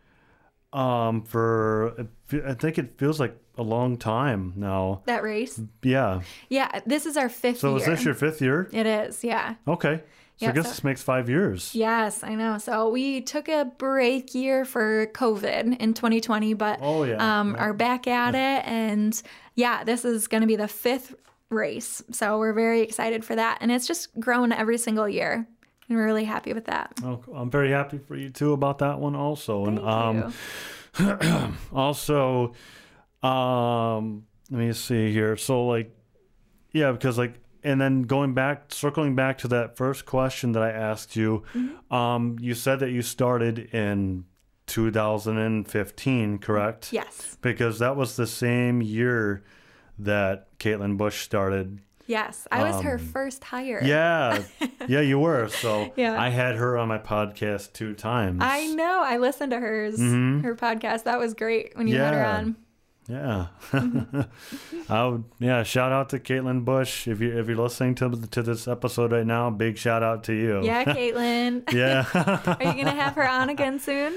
um, 0.72 1.24
for 1.24 2.08
I 2.46 2.54
think 2.54 2.78
it 2.78 2.98
feels 2.98 3.20
like 3.20 3.43
a 3.58 3.64
long 3.64 3.98
time 3.98 4.54
now. 4.56 5.02
That 5.06 5.24
race? 5.24 5.60
Yeah. 5.82 6.22
Yeah, 6.50 6.82
this 6.86 7.06
is 7.06 7.18
our 7.18 7.30
fifth 7.30 7.60
so 7.60 7.70
year. 7.70 7.78
is 7.78 7.86
this 7.86 8.06
your 8.06 8.14
fifth 8.14 8.42
year? 8.42 8.70
It 8.72 8.86
is, 8.86 9.24
yeah. 9.24 9.56
Okay. 9.68 10.04
So 10.38 10.48
I 10.48 10.52
guess 10.52 10.66
so, 10.66 10.70
this 10.72 10.84
makes 10.84 11.04
five 11.04 11.30
years. 11.30 11.76
Yes, 11.76 12.24
I 12.24 12.34
know. 12.36 12.58
So 12.58 12.90
we 12.90 13.22
took 13.22 13.48
a 13.48 13.72
break 13.78 14.34
year 14.34 14.66
for 14.66 15.08
COVID 15.14 15.78
in 15.78 15.94
2020, 15.94 16.56
but 16.56 16.80
oh, 16.82 17.04
yeah. 17.04 17.40
um, 17.40 17.56
are 17.58 17.74
back 17.74 18.08
at 18.08 18.34
it. 18.34 18.68
And 18.68 19.22
yeah, 19.56 19.84
this 19.84 20.04
is 20.04 20.28
going 20.28 20.42
to 20.42 20.48
be 20.48 20.56
the 20.56 20.68
fifth 20.68 21.14
race. 21.50 22.02
So 22.12 22.40
we're 22.40 22.54
very 22.54 22.82
excited 22.82 23.24
for 23.24 23.36
that. 23.36 23.60
And 23.62 23.72
it's 23.72 23.86
just 23.86 24.20
grown 24.20 24.52
every 24.52 24.80
single 24.80 25.08
year 25.08 25.48
and 25.88 25.98
we're 25.98 26.06
really 26.06 26.24
happy 26.24 26.54
with 26.54 26.66
that. 26.66 26.94
Oh, 27.04 27.22
I'm 27.34 27.50
very 27.50 27.72
happy 27.72 27.98
for 27.98 28.16
you 28.16 28.30
too 28.30 28.54
about 28.54 28.80
that 28.80 29.00
one 29.00 29.16
also. 29.16 29.66
Thank 29.66 29.80
and 29.80 30.34
um, 31.00 31.58
also, 31.74 32.54
um, 33.24 34.26
let 34.52 34.60
me 34.60 34.74
see 34.74 35.12
here. 35.12 35.36
So 35.38 35.66
like 35.66 35.96
yeah, 36.72 36.92
because 36.92 37.18
like, 37.18 37.36
and 37.64 37.80
then 37.80 38.02
going 38.04 38.34
back, 38.34 38.66
circling 38.74 39.16
back 39.16 39.38
to 39.40 39.48
that 39.50 39.78
first 39.78 40.06
question 40.06 40.52
that 40.54 40.64
I 40.64 40.72
asked 40.72 41.16
you, 41.16 41.44
Mm-hmm. 41.54 41.94
um, 41.94 42.38
you 42.42 42.54
said 42.56 42.80
that 42.80 42.90
you 42.92 43.02
started 43.02 43.60
in 43.74 44.26
2015, 44.68 46.40
correct? 46.40 46.92
Yes. 46.94 47.38
Because 47.42 47.80
that 47.80 47.96
was 47.96 48.16
the 48.16 48.28
same 48.28 48.82
year 48.82 49.44
that 50.00 50.58
Caitlin 50.60 50.98
Bush 50.98 51.22
started. 51.22 51.80
Yes. 52.08 52.48
I 52.52 52.64
was 52.64 52.82
her 52.84 52.96
Um, 52.96 53.00
first 53.00 53.44
hire. 53.46 53.82
Yeah, 53.84 54.44
yeah, 54.88 55.00
you 55.00 55.20
were. 55.20 55.48
So 55.50 55.94
Yeah. 55.96 56.20
I 56.22 56.30
had 56.30 56.56
her 56.56 56.78
on 56.78 56.88
my 56.90 56.98
podcast 56.98 57.72
two 57.74 57.94
times. 57.94 58.40
I 58.42 58.68
know. 58.68 59.02
I 59.06 59.18
listened 59.18 59.52
to 59.52 59.60
hers, 59.60 59.98
her 60.00 60.56
podcast. 60.56 61.04
That 61.04 61.18
was 61.20 61.34
great 61.34 61.78
when 61.78 61.88
you 61.88 61.98
had 61.98 62.14
her 62.14 62.26
on. 62.26 62.56
Yeah. 63.08 63.48
I 64.90 65.06
would, 65.08 65.24
yeah, 65.40 65.64
shout 65.64 65.92
out 65.92 66.10
to 66.10 66.20
Caitlin 66.20 66.64
Bush. 66.64 67.08
If 67.08 67.20
you 67.22 67.38
if 67.38 67.48
you're 67.48 67.58
listening 67.58 67.96
to 67.96 68.10
to 68.10 68.42
this 68.44 68.68
episode 68.68 69.12
right 69.12 69.26
now, 69.26 69.50
big 69.50 69.78
shout 69.78 70.04
out 70.04 70.24
to 70.26 70.34
you. 70.34 70.64
Yeah, 70.64 70.84
Caitlin. 70.86 71.72
Yeah. 71.74 72.06
Are 72.60 72.64
you 72.64 72.74
going 72.74 72.86
to 72.86 72.92
have 72.92 73.16
her 73.16 73.28
on 73.28 73.50
again 73.50 73.80
soon? 73.80 74.14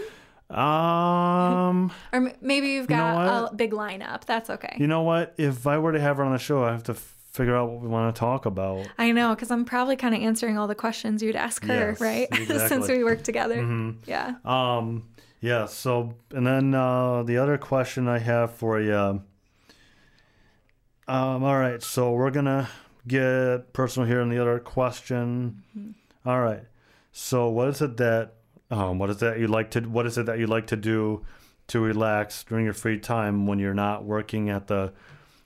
um 0.49 1.91
Or 2.13 2.33
maybe 2.41 2.69
you've 2.69 2.89
know 2.89 2.97
got 2.97 3.43
what? 3.43 3.53
a 3.53 3.57
big 3.57 3.73
lineup. 3.73 4.25
That's 4.25 4.49
okay. 4.51 4.77
you 4.79 4.87
know 4.87 5.03
what? 5.03 5.35
If 5.37 5.67
I 5.67 5.79
were 5.79 5.93
to 5.93 6.01
have 6.01 6.19
her 6.19 6.25
on 6.25 6.33
the 6.33 6.39
show, 6.39 6.63
I 6.63 6.71
have 6.71 6.85
to 6.85 6.95
figure 6.95 7.57
out 7.57 7.69
what 7.69 7.83
we 7.83 7.89
want 7.89 8.15
to 8.15 8.19
talk 8.19 8.47
about. 8.47 8.87
I 8.97 9.11
know, 9.13 9.35
because 9.35 9.51
I'm 9.51 9.65
probably 9.65 9.97
kind 9.97 10.15
of 10.15 10.23
answering 10.23 10.57
all 10.57 10.69
the 10.69 10.75
questions 10.77 11.23
you'd 11.23 11.37
ask 11.37 11.65
her, 11.65 11.91
Yes, 11.91 12.01
right? 12.01 12.29
Since 12.33 12.51
exactly. 12.51 12.79
Mm-hmm. 12.79 12.97
we 12.99 13.05
work 13.05 13.23
together. 13.25 13.95
Yeah. 14.07 14.37
Um 14.45 15.09
yeah, 15.41 15.67
so 15.67 16.15
and 16.31 16.47
then 16.47 16.75
uh 16.75 17.23
the 17.23 17.39
other 17.39 17.59
question 17.59 18.09
I 18.09 18.19
have 18.19 18.53
for 18.53 18.81
you 18.81 18.95
um 18.95 19.25
all 21.45 21.59
right, 21.59 21.83
so 21.83 22.13
we're 22.13 22.31
going 22.31 22.47
to 22.47 22.69
get 23.07 23.73
personal 23.73 24.09
here 24.09 24.21
in 24.21 24.29
the 24.29 24.41
other 24.41 24.59
question. 24.59 25.63
All 26.25 26.41
right. 26.41 26.65
So 27.13 27.49
what 27.49 27.69
is 27.69 27.81
it 27.81 27.97
that 27.99 28.35
um 28.71 28.99
what 28.99 29.11
is 29.11 29.19
that 29.19 29.39
you 29.39 29.47
like 29.47 29.71
to 29.71 29.81
what 29.83 30.07
is 30.07 30.19
it 30.19 30.27
that 30.27 30.39
you 30.41 30.47
like 30.49 30.67
to 30.67 30.77
do 30.77 31.25
to 31.69 31.81
relax 31.81 32.43
during 32.45 32.65
your 32.65 32.75
free 32.75 32.99
time 32.99 33.47
when 33.47 33.59
you're 33.61 33.75
not 33.75 34.05
working 34.05 34.51
at 34.51 34.67
the 34.67 34.93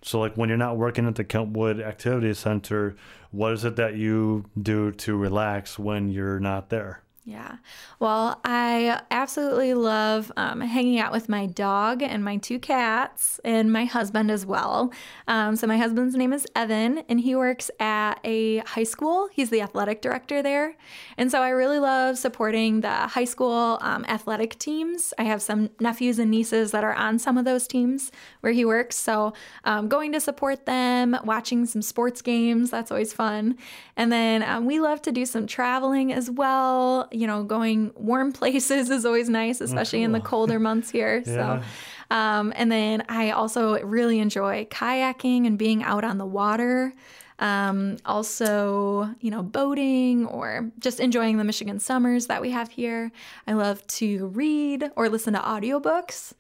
so 0.03 0.19
like 0.19 0.35
when 0.37 0.49
you're 0.49 0.59
not 0.59 0.79
working 0.79 1.07
at 1.07 1.17
the 1.17 1.25
Kentwood 1.25 1.79
Activity 1.81 2.33
Center, 2.33 2.97
what 3.31 3.53
is 3.53 3.65
it 3.67 3.77
that 3.77 3.97
you 3.97 4.47
do 4.61 4.93
to 4.93 5.15
relax 5.17 5.79
when 5.79 6.09
you're 6.09 6.41
not 6.41 6.71
there? 6.71 7.03
Yeah. 7.23 7.57
Well, 7.99 8.41
I 8.45 9.03
absolutely 9.11 9.75
love 9.75 10.33
um, 10.39 10.63
hanging 10.63 10.99
out 10.99 11.13
with 11.13 11.29
my 11.29 11.45
dog 11.45 12.03
and 12.03 12.25
my 12.25 12.39
two 12.39 12.59
cats 12.59 13.39
and 13.45 13.71
my 13.71 13.85
husband 13.85 14.31
as 14.31 14.47
well. 14.47 14.91
Um, 15.29 15.55
so, 15.55 15.67
my 15.67 15.77
husband's 15.77 16.17
name 16.17 16.33
is 16.33 16.47
Evan, 16.57 17.03
and 17.11 17.21
he 17.21 17.37
works 17.37 17.71
at 17.79 18.21
a 18.25 18.59
high 18.61 18.85
school. 18.85 19.29
He's 19.33 19.51
the 19.51 19.61
athletic 19.61 20.01
director 20.01 20.43
there. 20.43 20.77
And 21.19 21.31
so, 21.31 21.43
I 21.43 21.51
really 21.51 21.79
love 21.79 22.17
supporting 22.17 22.81
the 22.81 22.91
high 22.91 23.27
school 23.27 23.79
um, 23.83 24.07
athletic 24.09 24.59
teams. 24.59 25.13
I 25.19 25.25
have 25.25 25.43
some 25.43 25.69
nephews 25.79 26.19
and 26.19 26.31
nieces 26.31 26.71
that 26.71 26.85
are 26.85 26.95
on 26.95 27.19
some 27.19 27.37
of 27.37 27.45
those 27.45 27.67
teams 27.69 28.11
where 28.41 28.55
he 28.55 28.65
works. 28.65 28.97
So, 28.97 29.35
um, 29.65 29.89
going 29.89 30.13
to 30.13 30.21
support 30.21 30.65
them, 30.65 31.15
watching 31.25 31.67
some 31.67 31.83
sports 31.83 32.23
games, 32.23 32.71
that's 32.71 32.91
always 32.91 33.13
fun. 33.13 33.59
And 33.95 34.11
then 34.11 34.43
um, 34.43 34.65
we 34.65 34.81
love 34.81 35.03
to 35.03 35.13
do 35.13 35.27
some 35.27 35.47
traveling 35.47 36.13
as 36.15 36.31
well. 36.31 37.09
You 37.13 37.27
know, 37.27 37.43
going 37.43 37.93
warm 37.97 38.33
places 38.41 38.91
is 38.91 39.05
always 39.05 39.29
nice, 39.29 39.61
especially 39.61 40.03
in 40.03 40.13
the 40.13 40.21
colder 40.21 40.59
months 40.69 40.91
here. 40.91 41.23
Yeah. 41.27 41.61
So, 41.61 42.15
um, 42.15 42.53
and 42.57 42.71
then 42.71 43.05
I 43.09 43.31
also 43.31 43.81
really 43.83 44.19
enjoy 44.19 44.67
kayaking 44.67 45.47
and 45.47 45.59
being 45.59 45.83
out 45.83 46.05
on 46.05 46.19
the 46.19 46.27
water. 46.27 46.93
Um, 47.39 47.97
also, 48.05 49.15
you 49.21 49.31
know, 49.31 49.43
boating 49.43 50.27
or 50.27 50.71
just 50.79 51.01
enjoying 51.01 51.39
the 51.39 51.45
Michigan 51.45 51.79
summers 51.79 52.27
that 52.27 52.43
we 52.43 52.51
have 52.51 52.71
here. 52.71 53.11
I 53.47 53.55
love 53.55 53.87
to 53.87 54.27
read 54.27 54.91
or 54.95 55.09
listen 55.09 55.33
to 55.33 55.41
audiobooks. 55.41 56.35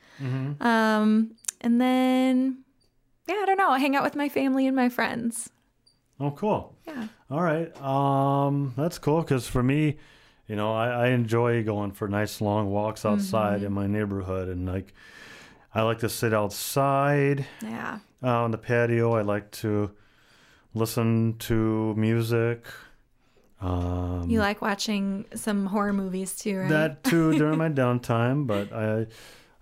Um, 0.60 1.36
and 1.62 1.80
then, 1.80 2.58
yeah, 3.26 3.36
I 3.40 3.46
don't 3.46 3.56
know, 3.56 3.72
hang 3.72 3.96
out 3.96 4.02
with 4.02 4.14
my 4.14 4.28
family 4.28 4.66
and 4.66 4.76
my 4.76 4.90
friends. 4.90 5.48
Oh, 6.18 6.32
cool. 6.32 6.76
Yeah. 6.86 7.08
All 7.30 7.40
right. 7.40 7.74
Um, 7.80 8.74
that's 8.76 8.98
cool 8.98 9.22
because 9.22 9.46
for 9.46 9.62
me, 9.62 9.96
you 10.50 10.56
know, 10.56 10.74
I, 10.74 10.88
I 10.88 11.06
enjoy 11.10 11.62
going 11.62 11.92
for 11.92 12.08
nice 12.08 12.40
long 12.40 12.70
walks 12.70 13.06
outside 13.06 13.62
in 13.62 13.72
my 13.72 13.86
neighborhood, 13.86 14.48
and 14.48 14.66
like, 14.66 14.92
I 15.72 15.82
like 15.82 16.00
to 16.00 16.08
sit 16.08 16.34
outside 16.34 17.46
Yeah. 17.62 18.00
uh, 18.20 18.42
on 18.44 18.50
the 18.50 18.58
patio. 18.58 19.12
I 19.14 19.22
like 19.22 19.52
to 19.62 19.92
listen 20.74 21.36
to 21.50 21.94
music. 21.94 22.66
Um, 23.60 24.26
You 24.28 24.40
like 24.40 24.60
watching 24.60 25.24
some 25.36 25.66
horror 25.66 25.92
movies 25.92 26.34
too, 26.36 26.58
right? 26.58 26.68
that 26.70 27.04
too 27.04 27.32
during 27.38 27.58
my 27.58 27.68
downtime, 27.68 28.46
but 28.48 28.72
I, 28.72 29.06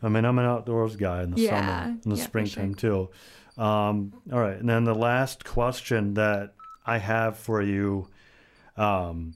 I 0.02 0.08
mean, 0.08 0.24
I'm 0.24 0.38
an 0.38 0.46
outdoors 0.46 0.96
guy 0.96 1.22
in 1.22 1.32
the 1.32 1.38
Yeah, 1.38 1.84
summer, 1.84 1.90
in 2.02 2.10
the 2.10 2.16
yeah, 2.16 2.24
springtime 2.24 2.74
too. 2.74 3.10
Um, 3.58 4.14
all 4.32 4.40
right, 4.40 4.56
and 4.56 4.68
then 4.70 4.84
the 4.84 4.94
last 4.94 5.44
question 5.44 6.14
that 6.14 6.54
I 6.86 6.96
have 6.96 7.36
for 7.36 7.60
you, 7.60 8.08
um, 8.78 9.34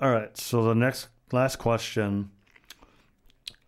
all 0.00 0.10
right. 0.10 0.36
So 0.36 0.64
the 0.64 0.74
next 0.74 1.08
last 1.32 1.56
question: 1.56 2.30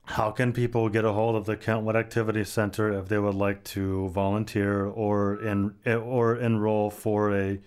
How 0.04 0.30
can 0.30 0.52
people 0.52 0.88
get 0.88 1.04
a 1.04 1.12
hold 1.12 1.36
of 1.36 1.46
the 1.46 1.56
Kentwood 1.56 1.96
Activity 1.96 2.44
Center 2.44 2.92
if 2.92 3.08
they 3.08 3.18
would 3.18 3.34
like 3.34 3.64
to 3.64 4.08
volunteer 4.08 4.84
or 4.84 5.42
in 5.42 5.74
or 5.86 6.36
enroll 6.36 6.90
for 6.90 7.36
a 7.36 7.58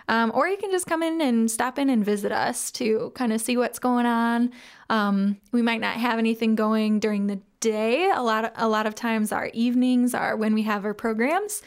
Um, 0.07 0.31
or 0.35 0.47
you 0.47 0.57
can 0.57 0.69
just 0.69 0.85
come 0.85 1.01
in 1.01 1.19
and 1.19 1.49
stop 1.49 1.79
in 1.79 1.89
and 1.89 2.05
visit 2.05 2.31
us 2.31 2.71
to 2.73 3.11
kind 3.15 3.33
of 3.33 3.41
see 3.41 3.57
what's 3.57 3.79
going 3.79 4.05
on. 4.05 4.51
Um, 4.91 5.37
we 5.51 5.63
might 5.63 5.81
not 5.81 5.95
have 5.95 6.19
anything 6.19 6.53
going 6.53 6.99
during 6.99 7.25
the 7.25 7.39
day. 7.59 8.11
A 8.11 8.21
lot 8.21 8.45
of, 8.45 8.51
a 8.55 8.69
lot 8.69 8.85
of 8.85 8.93
times 8.93 9.31
our 9.31 9.47
evenings 9.47 10.13
are 10.13 10.37
when 10.37 10.53
we 10.53 10.61
have 10.61 10.85
our 10.85 10.93
programs. 10.93 11.63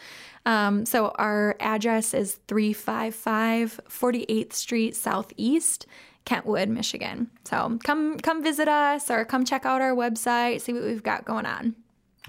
Um, 0.47 0.87
so 0.87 1.09
our 1.17 1.57
address 1.61 2.15
is 2.15 2.41
355 2.49 3.81
48th 3.89 4.53
Street 4.53 4.97
Southeast, 4.97 5.87
Kentwood, 6.25 6.69
Michigan. 6.69 7.31
So 7.45 7.79
come 7.85 8.19
come 8.19 8.43
visit 8.43 8.69
us 8.69 9.11
or 9.11 9.25
come 9.25 9.45
check 9.45 9.67
out 9.67 9.81
our 9.81 9.95
website, 9.95 10.61
see 10.61 10.73
what 10.73 10.83
we've 10.83 11.03
got 11.03 11.25
going 11.25 11.47
on. 11.47 11.75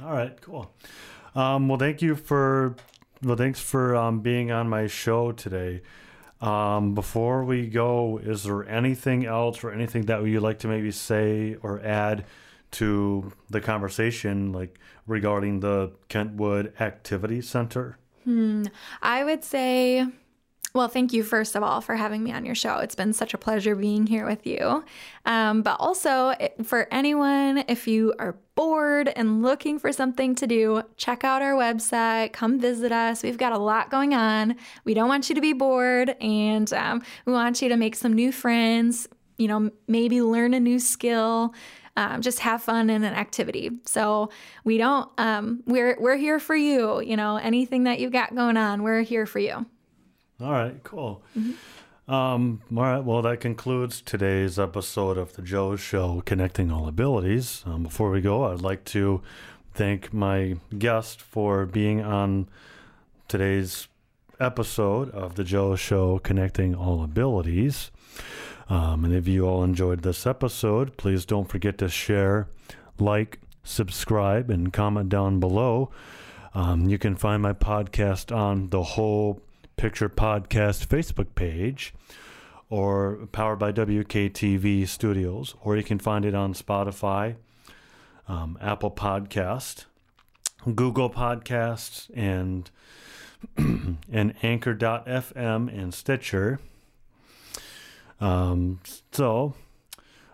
All 0.04 0.12
right, 0.12 0.39
cool. 0.41 0.74
Um, 1.36 1.67
well, 1.67 1.78
thank 1.78 2.02
you 2.02 2.15
for 2.15 2.76
well, 3.24 3.38
thanks 3.38 3.60
for 3.60 3.95
um, 3.95 4.19
being 4.21 4.52
on 4.52 4.67
my 4.67 4.88
show 4.88 5.32
today. 5.32 5.82
Um, 6.41 6.95
before 6.95 7.45
we 7.45 7.67
go, 7.67 8.17
is 8.17 8.43
there 8.43 8.67
anything 8.67 9.26
else 9.26 9.63
or 9.63 9.71
anything 9.71 10.08
that 10.08 10.26
you'd 10.26 10.41
like 10.41 10.60
to 10.60 10.67
maybe 10.67 10.91
say 10.91 11.56
or 11.62 11.80
add 11.82 12.26
to 12.71 13.31
the 13.49 13.62
conversation, 13.62 14.51
like 14.51 14.79
regarding 15.07 15.60
the 15.60 15.91
Kentwood 16.10 16.73
Activity 16.79 17.41
Center? 17.41 17.97
I 19.01 19.23
would 19.23 19.43
say, 19.43 20.05
well, 20.73 20.88
thank 20.88 21.12
you, 21.12 21.23
first 21.23 21.55
of 21.55 21.63
all, 21.63 21.81
for 21.81 21.95
having 21.95 22.23
me 22.23 22.31
on 22.31 22.45
your 22.45 22.55
show. 22.55 22.77
It's 22.77 22.95
been 22.95 23.12
such 23.13 23.34
a 23.34 23.38
pleasure 23.38 23.75
being 23.75 24.07
here 24.07 24.25
with 24.25 24.47
you. 24.47 24.86
Um, 25.25 25.63
but 25.63 25.75
also, 25.79 26.34
for 26.63 26.88
anyone, 26.91 27.65
if 27.67 27.88
you 27.88 28.13
are 28.19 28.38
bored 28.55 29.12
and 29.15 29.41
looking 29.41 29.79
for 29.79 29.91
something 29.91 30.36
to 30.36 30.47
do, 30.47 30.84
check 30.95 31.23
out 31.23 31.41
our 31.41 31.53
website, 31.53 32.31
come 32.31 32.60
visit 32.60 32.91
us. 32.91 33.21
We've 33.21 33.38
got 33.38 33.51
a 33.51 33.57
lot 33.57 33.89
going 33.89 34.13
on. 34.13 34.55
We 34.86 34.93
don't 34.93 35.10
want 35.10 35.27
you 35.27 35.36
to 35.36 35.41
be 35.41 35.53
bored, 35.53 36.15
and 36.21 36.71
um, 36.71 37.01
we 37.25 37.34
want 37.34 37.62
you 37.62 37.67
to 37.67 37.75
make 37.75 37.95
some 37.95 38.13
new 38.13 38.31
friends, 38.31 39.10
you 39.38 39.47
know, 39.47 39.71
maybe 39.88 40.21
learn 40.21 40.53
a 40.53 40.60
new 40.60 40.79
skill. 40.79 41.53
Um, 41.97 42.21
just 42.21 42.39
have 42.39 42.63
fun 42.63 42.89
in 42.89 43.04
an 43.04 43.13
activity. 43.13 43.71
So 43.86 44.30
we 44.63 44.77
don't. 44.77 45.10
Um, 45.17 45.63
we're 45.65 45.97
we're 45.99 46.17
here 46.17 46.39
for 46.39 46.56
you. 46.56 47.01
You 47.01 47.17
know, 47.17 47.38
anything 47.38 47.84
that 47.84 47.99
you've 47.99 48.12
got 48.12 48.34
going 48.34 48.58
on, 48.58 48.84
we're 48.84 49.01
here 49.01 49.25
for 49.25 49.39
you. 49.39 49.65
All 50.39 50.51
right, 50.51 50.82
cool. 50.84 51.21
Um, 52.08 52.62
all 52.75 52.84
right. 52.84 53.04
Well, 53.04 53.21
that 53.21 53.39
concludes 53.39 54.01
today's 54.01 54.58
episode 54.58 55.17
of 55.17 55.34
the 55.34 55.41
Joe 55.41 55.75
Show, 55.75 56.21
Connecting 56.25 56.71
All 56.71 56.88
Abilities. 56.88 57.63
Um, 57.65 57.84
before 57.84 58.10
we 58.10 58.21
go, 58.21 58.45
I'd 58.45 58.62
like 58.62 58.84
to 58.86 59.21
thank 59.73 60.12
my 60.12 60.58
guest 60.77 61.21
for 61.21 61.65
being 61.65 62.01
on 62.01 62.49
today's 63.27 63.88
episode 64.39 65.10
of 65.12 65.36
the 65.36 65.43
Joe 65.43 65.75
Show, 65.75 66.19
Connecting 66.19 66.73
All 66.75 67.04
Abilities. 67.04 67.91
Um, 68.71 69.03
and 69.03 69.13
if 69.13 69.27
you 69.27 69.45
all 69.45 69.65
enjoyed 69.65 70.01
this 70.01 70.25
episode, 70.25 70.95
please 70.95 71.25
don't 71.25 71.49
forget 71.49 71.77
to 71.79 71.89
share, 71.89 72.47
like, 72.97 73.39
subscribe, 73.65 74.49
and 74.49 74.71
comment 74.71 75.10
down 75.10 75.41
below. 75.41 75.91
Um, 76.55 76.88
you 76.88 76.97
can 76.97 77.17
find 77.17 77.41
my 77.41 77.51
podcast 77.51 78.34
on 78.34 78.69
the 78.69 78.81
whole 78.81 79.41
Picture 79.75 80.07
Podcast 80.07 80.88
Facebook 80.88 81.36
page 81.36 81.93
or 82.69 83.27
powered 83.34 83.60
by 83.60 83.73
WKTV 83.73 84.88
Studios, 84.88 85.53
or 85.65 85.75
you 85.75 85.84
can 85.84 85.99
find 85.99 86.23
it 86.23 86.34
on 86.34 86.53
Spotify, 86.53 87.36
um, 88.29 88.57
Apple 88.62 88.91
Podcast, 88.91 89.84
Google 90.75 91.10
Podcasts, 91.10 92.10
and 92.15 92.71
and 93.57 94.34
Anchor.fm 94.41 95.77
and 95.77 95.93
Stitcher. 95.93 96.60
Um, 98.21 98.79
so, 99.12 99.55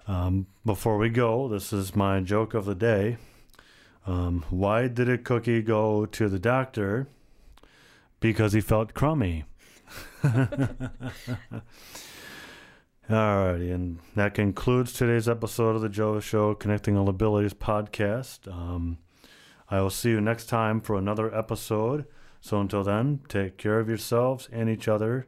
um, 0.08 0.45
before 0.65 0.97
we 0.97 1.10
go, 1.10 1.47
this 1.47 1.71
is 1.71 1.95
my 1.95 2.19
joke 2.19 2.54
of 2.54 2.65
the 2.65 2.76
day. 2.76 3.17
Um, 4.06 4.45
why 4.50 4.88
did 4.88 5.10
a 5.10 5.17
cookie 5.17 5.62
go 5.62 6.06
to 6.06 6.30
the 6.30 6.39
doctor? 6.39 7.08
Because 8.19 8.54
he 8.54 8.62
felt 8.62 8.93
crummy. 8.93 9.45
Alrighty, 13.10 13.73
and 13.73 14.00
that 14.15 14.34
concludes 14.34 14.91
today's 14.91 15.30
episode 15.30 15.78
of 15.78 15.82
the 15.82 15.88
Joe 15.88 16.19
Show 16.19 16.56
Connecting 16.56 16.97
All 16.97 17.08
Abilities 17.08 17.54
podcast. 17.54 18.52
Um, 18.52 18.97
I 19.69 19.80
will 19.80 19.89
see 19.89 20.10
you 20.10 20.19
next 20.19 20.47
time 20.47 20.82
for 20.82 20.97
another 20.97 21.34
episode. 21.34 22.06
So 22.41 22.60
until 22.60 22.84
then, 22.84 23.21
take 23.30 23.58
care 23.58 23.80
of 23.80 23.88
yourselves 23.88 24.50
and 24.52 24.69
each 24.69 24.89
other. 24.89 25.28